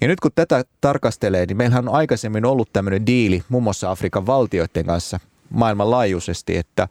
Ja 0.00 0.08
nyt 0.08 0.20
kun 0.20 0.30
tätä 0.34 0.64
tarkastelee, 0.80 1.46
niin 1.46 1.56
meillähän 1.56 1.88
on 1.88 1.94
aikaisemmin 1.94 2.44
ollut 2.46 2.72
tämmöinen 2.72 3.06
diili 3.06 3.42
muun 3.48 3.62
muassa 3.62 3.90
Afrikan 3.90 4.26
valtioiden 4.26 4.86
kanssa 4.86 5.20
maailmanlaajuisesti, 5.50 6.56
että 6.56 6.88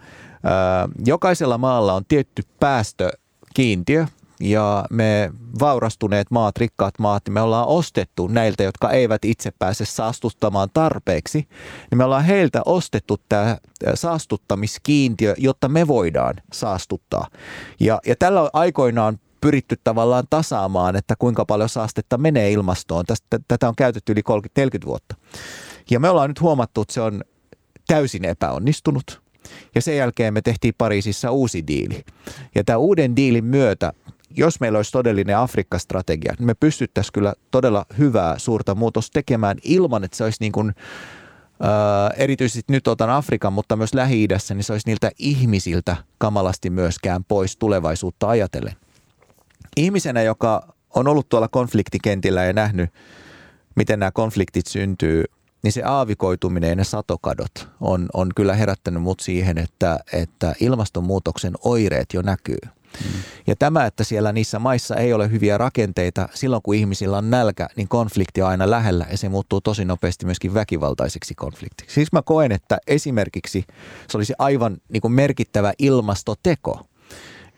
jokaisella 1.06 1.58
maalla 1.58 1.94
on 1.94 2.06
tietty 2.08 2.44
päästökiintiö, 2.60 4.08
ja 4.44 4.86
me 4.90 5.32
vaurastuneet 5.60 6.32
maat, 6.32 6.58
rikkaat 6.58 7.00
maat, 7.00 7.24
niin 7.26 7.34
me 7.34 7.42
ollaan 7.42 7.68
ostettu 7.68 8.28
näiltä, 8.28 8.64
jotka 8.64 8.92
eivät 8.92 9.26
itse 9.26 9.52
pääse 9.60 9.86
saastuttamaan 9.86 10.70
tarpeeksi, 10.74 11.48
niin 11.92 11.98
me 11.98 12.04
ollaan 12.04 12.26
heiltä 12.26 12.62
ostettu 12.66 13.18
tämä 13.30 13.58
saastuttamiskiintiö, 13.94 15.36
jotta 15.38 15.70
me 15.70 15.88
voidaan 15.88 16.34
saastuttaa. 16.54 17.28
Ja, 17.80 18.00
ja 18.06 18.16
tällä 18.16 18.50
aikoinaan 18.54 19.20
pyritty 19.42 19.76
tavallaan 19.84 20.24
tasaamaan, 20.30 20.96
että 20.96 21.16
kuinka 21.20 21.46
paljon 21.46 21.70
saastetta 21.70 22.18
menee 22.18 22.52
ilmastoon. 22.52 23.06
Tästä, 23.06 23.40
tätä 23.48 23.68
on 23.68 23.76
käytetty 23.76 24.12
yli 24.12 24.22
30-40 24.84 24.86
vuotta. 24.86 25.16
Ja 25.90 26.00
me 26.00 26.10
ollaan 26.10 26.30
nyt 26.30 26.42
huomattu, 26.42 26.82
että 26.82 26.94
se 26.94 27.02
on 27.02 27.22
täysin 27.88 28.26
epäonnistunut. 28.26 29.22
Ja 29.76 29.82
sen 29.82 29.98
jälkeen 29.98 30.34
me 30.34 30.42
tehtiin 30.42 30.74
Pariisissa 30.78 31.32
uusi 31.32 31.68
diili. 31.68 32.04
Ja 32.56 32.64
tämä 32.64 32.78
uuden 32.78 33.16
diilin 33.16 33.46
myötä, 33.46 33.94
jos 34.38 34.60
meillä 34.60 34.80
olisi 34.80 34.92
todellinen 34.92 35.38
Afrikka-strategia, 35.38 36.34
niin 36.40 36.48
me 36.48 36.54
pystyttäisiin 36.54 37.14
kyllä 37.14 37.34
todella 37.52 37.86
hyvää 37.98 38.40
suurta 38.40 38.76
muutosta 38.76 39.14
tekemään 39.14 39.58
ilman, 39.64 40.04
että 40.04 40.18
se 40.18 40.24
olisi 40.24 40.38
niin 40.40 40.52
kuin, 40.52 40.74
Uh, 41.54 42.22
erityisesti 42.22 42.74
nyt 42.74 42.88
otan 42.88 43.10
Afrikan, 43.10 43.54
mutta 43.54 43.76
myös 43.76 43.94
Lähi-idässä, 43.94 44.54
niin 44.54 44.64
se 44.64 44.74
olisi 44.74 44.88
niiltä 44.88 45.12
ihmisiltä 45.20 45.96
kamalasti 46.18 46.70
myöskään 46.70 47.24
pois 47.24 47.58
tulevaisuutta 47.58 48.30
ajatellen. 48.30 48.76
Ihmisenä, 49.78 50.22
joka 50.22 50.74
on 50.96 51.08
ollut 51.08 51.30
tuolla 51.30 51.48
konfliktikentillä 51.48 52.44
ja 52.44 52.54
nähnyt, 52.54 52.90
miten 53.76 54.00
nämä 54.00 54.12
konfliktit 54.12 54.68
syntyy, 54.68 55.24
niin 55.64 55.72
se 55.72 55.84
aavikoituminen 55.84 56.70
ja 56.70 56.76
ne 56.76 56.84
satokadot 56.84 57.68
on, 57.82 58.10
on 58.14 58.30
kyllä 58.36 58.54
herättänyt 58.54 59.04
mut 59.04 59.20
siihen, 59.20 59.58
että, 59.58 60.00
että 60.14 60.54
ilmastonmuutoksen 60.60 61.54
oireet 61.64 62.14
jo 62.14 62.22
näkyy. 62.22 62.60
Mm. 63.04 63.10
Ja 63.48 63.56
tämä, 63.56 63.86
että 63.86 64.04
siellä 64.04 64.32
niissä 64.32 64.60
maissa 64.60 64.96
ei 64.96 65.14
ole 65.14 65.32
hyviä 65.32 65.58
rakenteita, 65.58 66.30
silloin 66.34 66.62
kun 66.62 66.76
ihmisillä 66.76 67.18
on 67.18 67.30
nälkä, 67.30 67.70
niin 67.76 67.88
konflikti 67.88 68.42
on 68.42 68.50
aina 68.50 68.70
lähellä 68.70 69.06
ja 69.12 69.18
se 69.18 69.30
muuttuu 69.30 69.62
tosi 69.62 69.86
nopeasti 69.86 70.26
myöskin 70.26 70.54
väkivaltaiseksi 70.54 71.36
konfliktiksi. 71.36 71.94
Siis 71.94 72.12
mä 72.12 72.22
koen, 72.22 72.52
että 72.52 72.78
esimerkiksi 72.88 73.66
se 74.10 74.18
olisi 74.18 74.34
aivan 74.40 74.78
niin 74.90 75.02
kuin 75.02 75.14
merkittävä 75.14 75.74
ilmastoteko, 75.80 76.88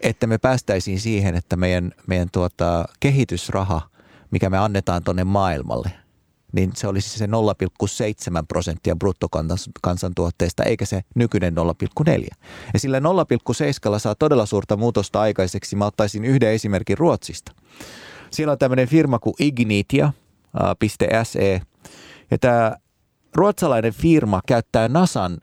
että 0.01 0.27
me 0.27 0.37
päästäisiin 0.37 0.99
siihen, 0.99 1.35
että 1.35 1.55
meidän, 1.55 1.91
meidän 2.07 2.29
tuota, 2.31 2.85
kehitysraha, 2.99 3.81
mikä 4.31 4.49
me 4.49 4.57
annetaan 4.57 5.03
tuonne 5.03 5.23
maailmalle– 5.23 5.91
niin 6.51 6.71
se 6.75 6.87
olisi 6.87 7.17
se 7.17 7.25
0,7 7.25 7.31
prosenttia 8.47 8.95
bruttokansantuotteesta, 8.95 10.63
eikä 10.63 10.85
se 10.85 11.01
nykyinen 11.15 11.55
0,4. 12.09 12.27
Ja 12.73 12.79
sillä 12.79 12.99
0,7 12.99 13.99
saa 13.99 14.15
todella 14.15 14.45
suurta 14.45 14.77
muutosta 14.77 15.21
aikaiseksi. 15.21 15.75
Mä 15.75 15.85
ottaisin 15.85 16.25
yhden 16.25 16.49
esimerkin 16.49 16.97
Ruotsista. 16.97 17.51
Siellä 18.31 18.51
on 18.51 18.57
tämmöinen 18.57 18.87
firma 18.87 19.19
kuin 19.19 19.33
Ignitia.se, 19.39 21.11
ja 22.31 22.37
tämä 22.37 22.75
ruotsalainen 23.35 23.93
firma 23.93 24.41
käyttää 24.47 24.87
NASAn 24.87 25.37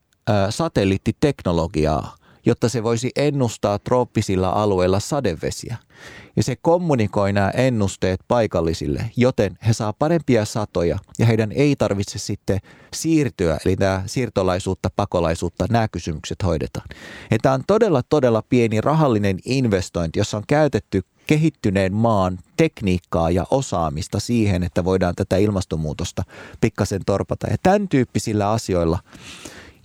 satelliittiteknologiaa, 0.51 2.17
jotta 2.47 2.69
se 2.69 2.83
voisi 2.83 3.11
ennustaa 3.17 3.79
trooppisilla 3.79 4.49
alueilla 4.49 5.01
sadevesiä– 5.01 5.77
ja 6.37 6.43
se 6.43 6.57
kommunikoi 6.63 7.33
nämä 7.33 7.51
ennusteet 7.51 8.21
paikallisille, 8.29 9.11
joten 9.17 9.59
he 9.67 9.73
saa 9.73 9.93
parempia 9.93 10.45
satoja 10.45 10.99
ja 11.19 11.27
heidän 11.27 11.53
ei 11.53 11.77
tarvitse 11.77 12.19
sitten 12.19 12.59
siirtyä, 12.95 13.59
eli 13.65 13.77
tämä 13.77 14.03
siirtolaisuutta, 14.07 14.91
pakolaisuutta, 14.97 15.67
nämä 15.71 15.89
kysymykset 15.89 16.43
hoidetaan. 16.45 16.89
Ja 17.31 17.39
tämä 17.43 17.55
on 17.55 17.65
todella, 17.67 18.03
todella 18.03 18.43
pieni 18.49 18.81
rahallinen 18.81 19.39
investointi, 19.45 20.19
jossa 20.19 20.37
on 20.37 20.45
käytetty 20.49 21.03
kehittyneen 21.27 21.95
maan 21.95 22.39
tekniikkaa 22.57 23.31
ja 23.31 23.45
osaamista 23.51 24.21
siihen, 24.21 24.63
että 24.63 24.85
voidaan 24.85 25.15
tätä 25.15 25.37
ilmastonmuutosta 25.37 26.23
pikkasen 26.61 27.05
torpata. 27.07 27.47
Ja 27.51 27.57
tämän 27.63 27.89
tyyppisillä 27.89 28.51
asioilla 28.51 28.99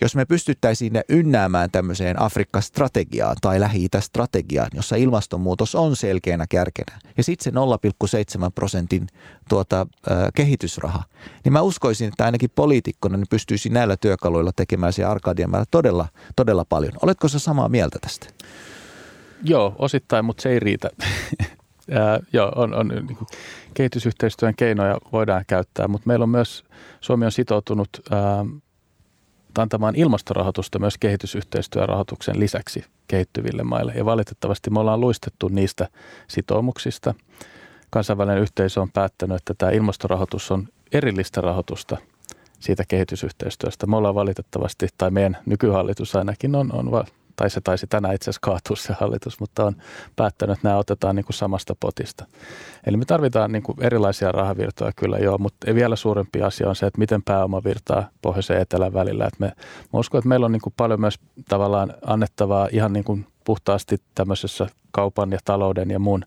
jos 0.01 0.15
me 0.15 0.25
pystyttäisiin 0.25 0.93
ne 0.93 1.01
ynnäämään 1.09 1.71
tämmöiseen 1.71 2.21
Afrikka-strategiaan 2.21 3.35
tai 3.41 3.59
Lähi-Itä-strategiaan, 3.59 4.69
jossa 4.73 4.95
ilmastonmuutos 4.95 5.75
on 5.75 5.95
selkeänä 5.95 6.45
kärkenä, 6.49 6.99
ja 7.17 7.23
sitten 7.23 7.43
se 7.43 7.59
0,7 8.45 8.51
prosentin 8.55 9.07
tuota, 9.49 9.87
äh, 10.11 10.17
kehitysraha, 10.35 11.03
niin 11.43 11.53
mä 11.53 11.61
uskoisin, 11.61 12.07
että 12.07 12.25
ainakin 12.25 12.49
poliitikkona 12.55 13.17
niin 13.17 13.27
pystyisi 13.29 13.69
näillä 13.69 13.97
työkaluilla 13.97 14.51
tekemään 14.55 14.93
se 14.93 15.03
Arkadianmäellä 15.03 15.65
todella, 15.71 16.07
todella 16.35 16.65
paljon. 16.65 16.93
Oletko 17.01 17.27
sä 17.27 17.39
samaa 17.39 17.69
mieltä 17.69 17.99
tästä? 18.01 18.27
Joo, 19.43 19.75
osittain, 19.79 20.25
mutta 20.25 20.41
se 20.41 20.49
ei 20.49 20.59
riitä. 20.59 20.89
Ää, 21.91 22.19
joo, 22.33 22.51
on, 22.55 22.73
on 22.73 22.87
niin 22.87 23.17
kuin, 23.17 23.27
kehitysyhteistyön 23.73 24.55
keinoja 24.55 24.97
voidaan 25.11 25.43
käyttää, 25.47 25.87
mutta 25.87 26.07
meillä 26.07 26.23
on 26.23 26.29
myös, 26.29 26.63
Suomi 27.01 27.25
on 27.25 27.31
sitoutunut 27.31 27.89
ää, 28.11 28.45
antamaan 29.61 29.95
ilmastorahoitusta 29.95 30.79
myös 30.79 30.97
kehitysyhteistyörahoituksen 30.97 32.39
lisäksi 32.39 32.85
kehittyville 33.07 33.63
maille. 33.63 33.93
Ja 33.95 34.05
valitettavasti 34.05 34.69
me 34.69 34.79
ollaan 34.79 35.01
luistettu 35.01 35.47
niistä 35.47 35.87
sitoumuksista. 36.27 37.13
Kansainvälinen 37.89 38.41
yhteisö 38.41 38.81
on 38.81 38.91
päättänyt, 38.91 39.37
että 39.37 39.53
tämä 39.57 39.71
ilmastorahoitus 39.71 40.51
on 40.51 40.67
erillistä 40.91 41.41
rahoitusta 41.41 41.97
siitä 42.59 42.83
kehitysyhteistyöstä. 42.87 43.87
Me 43.87 43.97
ollaan 43.97 44.15
valitettavasti, 44.15 44.87
tai 44.97 45.11
meidän 45.11 45.37
nykyhallitus 45.45 46.15
ainakin 46.15 46.55
on, 46.55 46.73
on 46.73 46.91
tai 47.37 47.49
se 47.49 47.61
taisi 47.61 47.87
tänään 47.87 48.15
itse 48.15 48.23
asiassa 48.23 48.41
kaatua 48.41 48.75
se 48.75 48.93
hallitus, 48.99 49.39
mutta 49.39 49.65
on 49.65 49.75
päättänyt, 50.15 50.57
että 50.57 50.67
nämä 50.67 50.77
otetaan 50.77 51.15
niin 51.15 51.25
kuin 51.25 51.33
samasta 51.33 51.75
potista. 51.79 52.25
Eli 52.85 52.97
me 52.97 53.05
tarvitaan 53.05 53.51
niin 53.51 53.63
kuin 53.63 53.77
erilaisia 53.81 54.31
rahavirtoja 54.31 54.91
kyllä 54.95 55.17
joo, 55.17 55.37
mutta 55.37 55.75
vielä 55.75 55.95
suurempi 55.95 56.41
asia 56.41 56.69
on 56.69 56.75
se, 56.75 56.85
että 56.85 56.99
miten 56.99 57.23
pääoma 57.23 57.63
virtaa 57.63 58.09
pohjoisen 58.21 58.55
ja 58.55 58.61
etelän 58.61 58.93
välillä. 58.93 59.25
Että 59.25 59.37
me, 59.39 59.47
mä 59.93 59.99
uskon, 59.99 60.19
että 60.19 60.29
meillä 60.29 60.45
on 60.45 60.51
niin 60.51 60.61
kuin 60.61 60.73
paljon 60.77 61.01
myös 61.01 61.19
tavallaan 61.49 61.93
annettavaa 62.05 62.67
ihan 62.71 62.93
niin 62.93 63.03
kuin 63.03 63.27
puhtaasti 63.43 63.97
tämmöisessä 64.15 64.67
kaupan 64.91 65.31
ja 65.31 65.39
talouden 65.45 65.91
ja 65.91 65.99
muun 65.99 66.25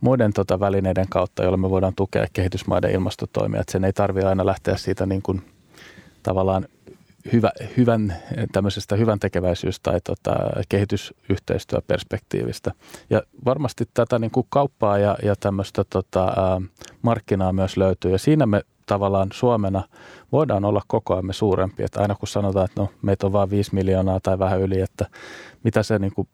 muiden 0.00 0.32
tota 0.32 0.60
välineiden 0.60 1.08
kautta, 1.08 1.42
joilla 1.42 1.56
me 1.56 1.70
voidaan 1.70 1.94
tukea 1.94 2.26
kehitysmaiden 2.32 2.90
ilmastotoimia. 2.90 3.60
Että 3.60 3.72
sen 3.72 3.84
ei 3.84 3.92
tarvitse 3.92 4.28
aina 4.28 4.46
lähteä 4.46 4.76
siitä 4.76 5.06
niin 5.06 5.22
kuin 5.22 5.42
tavallaan 6.22 6.66
hyvä, 7.32 7.50
hyvän, 7.76 8.14
tämmöisestä 8.52 8.96
hyvän 8.96 9.18
tekeväisyys- 9.18 9.80
tai 9.82 10.00
tota, 10.00 10.36
kehitysyhteistyöperspektiivistä. 10.68 12.72
Ja 13.10 13.22
varmasti 13.44 13.84
tätä 13.94 14.18
niin 14.18 14.30
kuin 14.30 14.46
kauppaa 14.48 14.98
ja, 14.98 15.16
ja 15.22 15.36
tämmöistä 15.36 15.84
tota, 15.90 16.32
markkinaa 17.02 17.52
myös 17.52 17.76
löytyy. 17.76 18.10
Ja 18.10 18.18
siinä 18.18 18.46
me 18.46 18.62
tavallaan 18.86 19.28
Suomena 19.32 19.82
voidaan 20.32 20.64
olla 20.64 20.82
koko 20.86 21.14
ajan 21.14 21.34
suurempi. 21.34 21.82
Että 21.82 22.00
aina 22.00 22.14
kun 22.14 22.28
sanotaan, 22.28 22.64
että 22.64 22.80
no, 22.80 22.88
meitä 23.02 23.26
on 23.26 23.32
vain 23.32 23.50
5 23.50 23.74
miljoonaa 23.74 24.20
tai 24.22 24.38
vähän 24.38 24.60
yli, 24.60 24.80
että 24.80 25.06
mitä 25.62 25.82
se 25.82 25.98
niin 25.98 26.14
kuin 26.14 26.28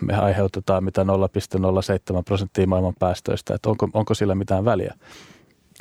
me 0.00 0.16
aiheutetaan 0.16 0.84
mitä 0.84 1.02
0,07 1.02 1.08
prosenttia 2.24 2.66
maailman 2.66 2.94
päästöistä, 2.98 3.54
että 3.54 3.70
onko, 3.70 3.88
onko 3.92 4.14
sillä 4.14 4.34
mitään 4.34 4.64
väliä. 4.64 4.94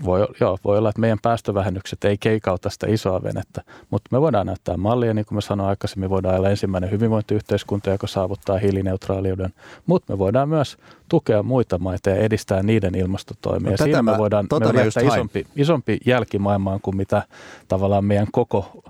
Voi, 0.06 0.28
joo, 0.40 0.58
voi 0.64 0.78
olla, 0.78 0.90
että 0.90 1.02
meidän 1.02 1.20
päästövähennykset 1.22 2.04
ei 2.04 2.18
keikauta 2.18 2.70
sitä 2.70 2.88
isoa 2.90 3.24
venettä, 3.24 3.64
mutta 3.90 4.10
me 4.12 4.22
voidaan 4.22 4.46
näyttää 4.46 4.78
mallia, 4.78 5.14
niin 5.14 5.26
kuin 5.26 5.36
mä 5.36 5.42
sanoin 5.42 5.70
aikaisemmin, 5.70 6.10
voidaan 6.10 6.36
olla 6.36 6.50
ensimmäinen 6.50 6.92
hyvinvointiyhteiskunta, 6.92 7.90
joka 7.90 8.08
saavuttaa 8.08 8.58
hiilineutraaliuden, 8.58 9.54
mutta 9.86 10.14
me 10.14 10.20
voidaan 10.20 10.50
myös 10.50 10.78
tukea 11.10 11.44
muita 11.44 11.78
maita 11.78 12.10
ja 12.10 12.16
edistää 12.16 12.64
niiden 12.64 12.96
ilmastotoimia. 12.96 13.72
No, 13.72 13.78
Siinä 13.78 14.02
me 14.02 14.18
voidaan, 14.18 14.48
tota 14.48 14.66
me 14.66 14.68
voidaan 14.68 14.86
jättää 14.86 15.04
isompi, 15.04 15.48
isompi 15.56 15.98
jälki 16.06 16.40
maailmaan 16.40 16.80
kuin 16.82 16.98
mitä 16.98 17.24
tavallaan 17.68 18.06
meidän 18.06 18.28
koko 18.32 18.84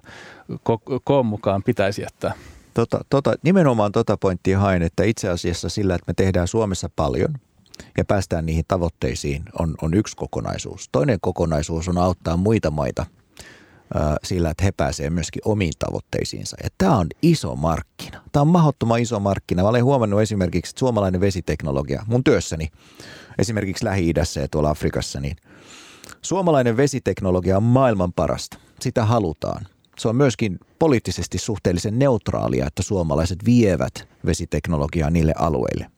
koon 1.03 1.25
mukaan 1.25 1.63
pitäisi 1.63 2.01
jättää. 2.01 2.33
Tota, 2.73 3.05
tota, 3.09 3.33
nimenomaan 3.43 3.91
tota 3.91 4.17
pointtia 4.17 4.59
hain, 4.59 4.81
että 4.83 5.03
itse 5.03 5.29
asiassa 5.29 5.69
sillä, 5.69 5.95
että 5.95 6.03
me 6.07 6.13
tehdään 6.13 6.47
Suomessa 6.47 6.89
paljon– 6.95 7.33
ja 7.97 8.05
päästään 8.05 8.45
niihin 8.45 8.65
tavoitteisiin 8.67 9.43
on, 9.59 9.75
on 9.81 9.93
yksi 9.93 10.15
kokonaisuus. 10.15 10.89
Toinen 10.91 11.17
kokonaisuus 11.21 11.87
on 11.87 11.97
auttaa 11.97 12.37
muita 12.37 12.71
maita 12.71 13.05
sillä, 14.23 14.49
että 14.49 14.63
he 14.63 14.71
pääsevät 14.71 15.13
myöskin 15.13 15.41
omiin 15.45 15.73
tavoitteisiinsa. 15.79 16.57
Ja 16.63 16.69
tämä 16.77 16.97
on 16.97 17.07
iso 17.21 17.55
markkina. 17.55 18.21
Tämä 18.31 18.41
on 18.41 18.47
mahdottoman 18.47 18.99
iso 18.99 19.19
markkina. 19.19 19.63
Mä 19.63 19.69
olen 19.69 19.83
huomannut 19.83 20.21
esimerkiksi, 20.21 20.69
että 20.69 20.79
suomalainen 20.79 21.21
vesiteknologia 21.21 22.05
mun 22.07 22.23
työssäni, 22.23 22.67
esimerkiksi 23.37 23.85
Lähi-idässä 23.85 24.39
ja 24.39 24.47
tuolla 24.51 24.69
Afrikassa, 24.69 25.19
niin 25.19 25.35
suomalainen 26.21 26.77
vesiteknologia 26.77 27.57
on 27.57 27.63
maailman 27.63 28.13
parasta. 28.13 28.57
Sitä 28.81 29.05
halutaan. 29.05 29.67
Se 29.99 30.07
on 30.07 30.15
myöskin 30.15 30.59
poliittisesti 30.79 31.37
suhteellisen 31.37 31.99
neutraalia, 31.99 32.67
että 32.67 32.83
suomalaiset 32.83 33.45
vievät 33.45 34.07
vesiteknologiaa 34.25 35.09
niille 35.09 35.33
alueille. 35.37 35.91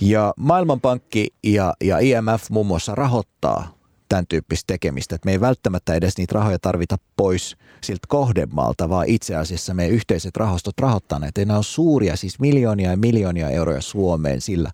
Ja 0.00 0.34
Maailmanpankki 0.36 1.28
ja, 1.44 1.74
ja 1.84 1.98
IMF 1.98 2.50
muun 2.50 2.66
muassa 2.66 2.94
rahoittaa 2.94 3.78
tämän 4.08 4.26
tyyppistä 4.26 4.66
tekemistä, 4.66 5.14
että 5.14 5.26
me 5.26 5.32
ei 5.32 5.40
välttämättä 5.40 5.94
edes 5.94 6.16
niitä 6.18 6.34
rahoja 6.34 6.58
tarvita 6.58 6.96
pois 7.16 7.56
siltä 7.80 8.06
kohdemaalta, 8.08 8.88
vaan 8.88 9.08
itse 9.08 9.36
asiassa 9.36 9.74
meidän 9.74 9.94
yhteiset 9.94 10.36
rahastot 10.36 10.78
rahoittaa 10.80 11.18
näitä. 11.18 11.44
Nämä 11.44 11.56
on 11.56 11.64
suuria, 11.64 12.16
siis 12.16 12.40
miljoonia 12.40 12.90
ja 12.90 12.96
miljoonia 12.96 13.50
euroja 13.50 13.80
Suomeen 13.80 14.40
sillä, 14.40 14.70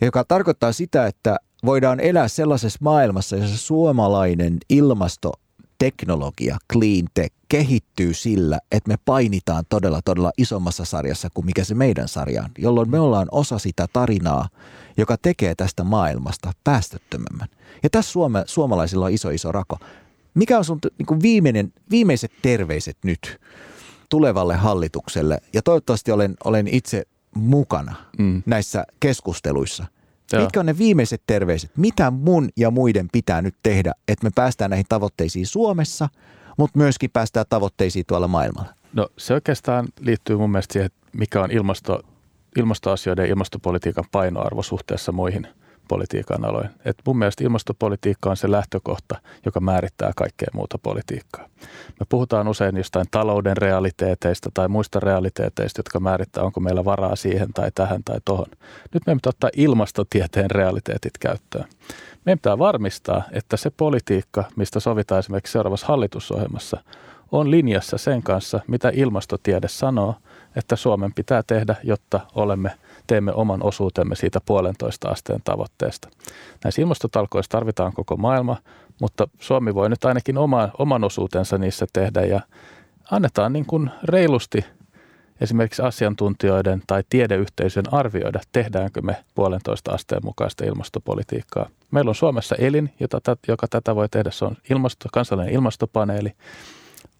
joka 0.00 0.24
tarkoittaa 0.24 0.72
sitä, 0.72 1.06
että 1.06 1.36
voidaan 1.64 2.00
elää 2.00 2.28
sellaisessa 2.28 2.78
maailmassa, 2.82 3.36
jossa 3.36 3.58
suomalainen 3.58 4.58
ilmasto 4.68 5.32
teknologia, 5.78 6.58
clean 6.72 7.06
tech, 7.14 7.34
kehittyy 7.48 8.14
sillä, 8.14 8.58
että 8.72 8.88
me 8.88 8.96
painitaan 9.04 9.64
todella, 9.68 10.00
todella 10.04 10.32
isommassa 10.38 10.84
sarjassa 10.84 11.28
kuin 11.34 11.46
mikä 11.46 11.64
se 11.64 11.74
meidän 11.74 12.08
sarja 12.08 12.42
on, 12.42 12.50
jolloin 12.58 12.90
me 12.90 13.00
ollaan 13.00 13.28
osa 13.32 13.58
sitä 13.58 13.86
tarinaa, 13.92 14.48
joka 14.96 15.16
tekee 15.16 15.54
tästä 15.54 15.84
maailmasta 15.84 16.52
päästöttömämmän. 16.64 17.48
Ja 17.82 17.90
tässä 17.90 18.12
suome, 18.12 18.42
suomalaisilla 18.46 19.04
on 19.04 19.12
iso, 19.12 19.30
iso 19.30 19.52
rako. 19.52 19.78
Mikä 20.34 20.58
on 20.58 20.64
sun 20.64 20.78
niin 20.98 21.06
kuin 21.06 21.22
viimeinen, 21.22 21.72
viimeiset 21.90 22.32
terveiset 22.42 22.96
nyt 23.04 23.40
tulevalle 24.08 24.56
hallitukselle, 24.56 25.38
ja 25.52 25.62
toivottavasti 25.62 26.12
olen, 26.12 26.34
olen 26.44 26.68
itse 26.68 27.06
mukana 27.34 27.94
mm. 28.18 28.42
näissä 28.46 28.84
keskusteluissa. 29.00 29.84
Joo. 30.32 30.42
Mitkä 30.42 30.60
on 30.60 30.66
ne 30.66 30.78
viimeiset 30.78 31.22
terveiset? 31.26 31.70
Mitä 31.76 32.10
mun 32.10 32.48
ja 32.56 32.70
muiden 32.70 33.08
pitää 33.12 33.42
nyt 33.42 33.54
tehdä, 33.62 33.92
että 34.08 34.26
me 34.26 34.30
päästään 34.34 34.70
näihin 34.70 34.86
tavoitteisiin 34.88 35.46
Suomessa, 35.46 36.08
mutta 36.58 36.78
myöskin 36.78 37.10
päästään 37.10 37.46
tavoitteisiin 37.48 38.04
tuolla 38.08 38.28
maailmalla? 38.28 38.74
No 38.92 39.08
se 39.16 39.34
oikeastaan 39.34 39.88
liittyy 40.00 40.36
mun 40.36 40.50
mielestä 40.50 40.72
siihen, 40.72 40.90
mikä 41.12 41.42
on 41.42 41.50
ilmasto, 41.50 42.02
ilmastoasioiden 42.56 43.22
ja 43.22 43.30
ilmastopolitiikan 43.30 44.04
painoarvo 44.12 44.62
suhteessa 44.62 45.12
muihin– 45.12 45.48
politiikan 45.88 46.44
aloin. 46.44 46.68
Et 46.84 46.96
mun 47.06 47.18
mielestä 47.18 47.44
ilmastopolitiikka 47.44 48.30
on 48.30 48.36
se 48.36 48.50
lähtökohta, 48.50 49.20
joka 49.44 49.60
määrittää 49.60 50.12
kaikkea 50.16 50.48
muuta 50.52 50.78
politiikkaa. 50.82 51.48
Me 52.00 52.06
puhutaan 52.08 52.48
usein 52.48 52.76
jostain 52.76 53.06
talouden 53.10 53.56
realiteeteista 53.56 54.50
tai 54.54 54.68
muista 54.68 55.00
realiteeteista, 55.00 55.78
jotka 55.78 56.00
määrittää, 56.00 56.44
onko 56.44 56.60
meillä 56.60 56.84
varaa 56.84 57.16
siihen 57.16 57.52
tai 57.54 57.70
tähän 57.74 58.04
tai 58.04 58.18
tohon. 58.24 58.46
Nyt 58.94 59.02
meidän 59.06 59.18
pitää 59.18 59.30
ottaa 59.30 59.50
ilmastotieteen 59.56 60.50
realiteetit 60.50 61.18
käyttöön. 61.20 61.64
Meidän 62.24 62.38
pitää 62.38 62.58
varmistaa, 62.58 63.22
että 63.32 63.56
se 63.56 63.70
politiikka, 63.70 64.44
mistä 64.56 64.80
sovitaan 64.80 65.18
esimerkiksi 65.18 65.52
seuraavassa 65.52 65.86
hallitusohjelmassa, 65.86 66.80
on 67.32 67.50
linjassa 67.50 67.98
sen 67.98 68.22
kanssa, 68.22 68.60
mitä 68.66 68.90
ilmastotiede 68.94 69.68
sanoo, 69.68 70.14
että 70.56 70.76
Suomen 70.76 71.14
pitää 71.14 71.42
tehdä, 71.46 71.76
jotta 71.82 72.20
olemme– 72.34 72.70
teemme 73.06 73.32
oman 73.32 73.62
osuutemme 73.62 74.14
siitä 74.14 74.40
puolentoista 74.46 75.08
asteen 75.08 75.40
tavoitteesta. 75.44 76.08
Näissä 76.64 76.82
ilmastotalkoissa 76.82 77.50
tarvitaan 77.50 77.92
koko 77.92 78.16
maailma, 78.16 78.56
mutta 79.00 79.28
Suomi 79.40 79.74
voi 79.74 79.88
nyt 79.88 80.04
ainakin 80.04 80.38
oma, 80.38 80.68
oman 80.78 81.04
osuutensa 81.04 81.58
niissä 81.58 81.86
tehdä 81.92 82.20
ja 82.20 82.40
annetaan 83.10 83.52
niin 83.52 83.66
kuin 83.66 83.90
reilusti 84.02 84.64
esimerkiksi 85.40 85.82
asiantuntijoiden 85.82 86.82
tai 86.86 87.02
tiedeyhteisön 87.10 87.84
arvioida, 87.92 88.40
tehdäänkö 88.52 89.02
me 89.02 89.16
puolentoista 89.34 89.92
asteen 89.92 90.24
mukaista 90.24 90.64
ilmastopolitiikkaa. 90.64 91.68
Meillä 91.90 92.08
on 92.08 92.14
Suomessa 92.14 92.56
elin, 92.58 92.94
jota, 93.00 93.36
joka 93.48 93.68
tätä 93.68 93.94
voi 93.96 94.08
tehdä. 94.08 94.30
Se 94.30 94.44
on 94.44 94.56
ilmasto, 94.70 95.08
kansallinen 95.12 95.54
ilmastopaneeli. 95.54 96.32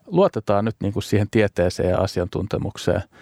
Luotetaan 0.06 0.64
nyt 0.64 0.76
niin 0.80 0.92
kuin 0.92 1.02
siihen 1.02 1.28
tieteeseen 1.30 1.90
ja 1.90 1.98
asiantuntemukseen– 1.98 3.02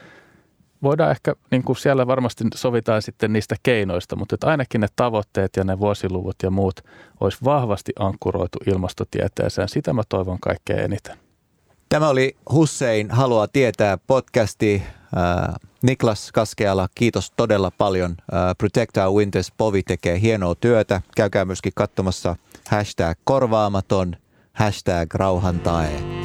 voidaan 0.84 1.10
ehkä, 1.10 1.34
niin 1.50 1.62
kuin 1.62 1.76
siellä 1.76 2.06
varmasti 2.06 2.44
sovitaan 2.54 3.02
sitten 3.02 3.32
niistä 3.32 3.56
keinoista, 3.62 4.16
mutta 4.16 4.34
että 4.34 4.46
ainakin 4.46 4.80
ne 4.80 4.86
tavoitteet 4.96 5.56
ja 5.56 5.64
ne 5.64 5.78
vuosiluvut 5.78 6.36
ja 6.42 6.50
muut 6.50 6.80
olisi 7.20 7.38
vahvasti 7.44 7.92
ankkuroitu 7.98 8.58
ilmastotieteeseen. 8.66 9.68
Sitä 9.68 9.92
mä 9.92 10.02
toivon 10.08 10.40
kaikkein 10.40 10.78
eniten. 10.80 11.16
Tämä 11.88 12.08
oli 12.08 12.36
Hussein 12.52 13.10
Haluaa 13.10 13.48
tietää 13.48 13.98
podcasti. 13.98 14.82
Äh, 15.16 15.54
Niklas 15.82 16.32
Kaskeala, 16.32 16.88
kiitos 16.94 17.32
todella 17.36 17.70
paljon. 17.78 18.10
Äh, 18.10 18.40
Protect 18.58 18.96
Our 18.96 19.16
Winters 19.16 19.52
Povi 19.56 19.82
tekee 19.82 20.20
hienoa 20.20 20.54
työtä. 20.54 21.02
Käykää 21.16 21.44
myöskin 21.44 21.72
katsomassa 21.74 22.36
hashtag 22.68 23.18
korvaamaton, 23.24 24.16
hashtag 24.52 25.14
rauhantae. 25.14 26.23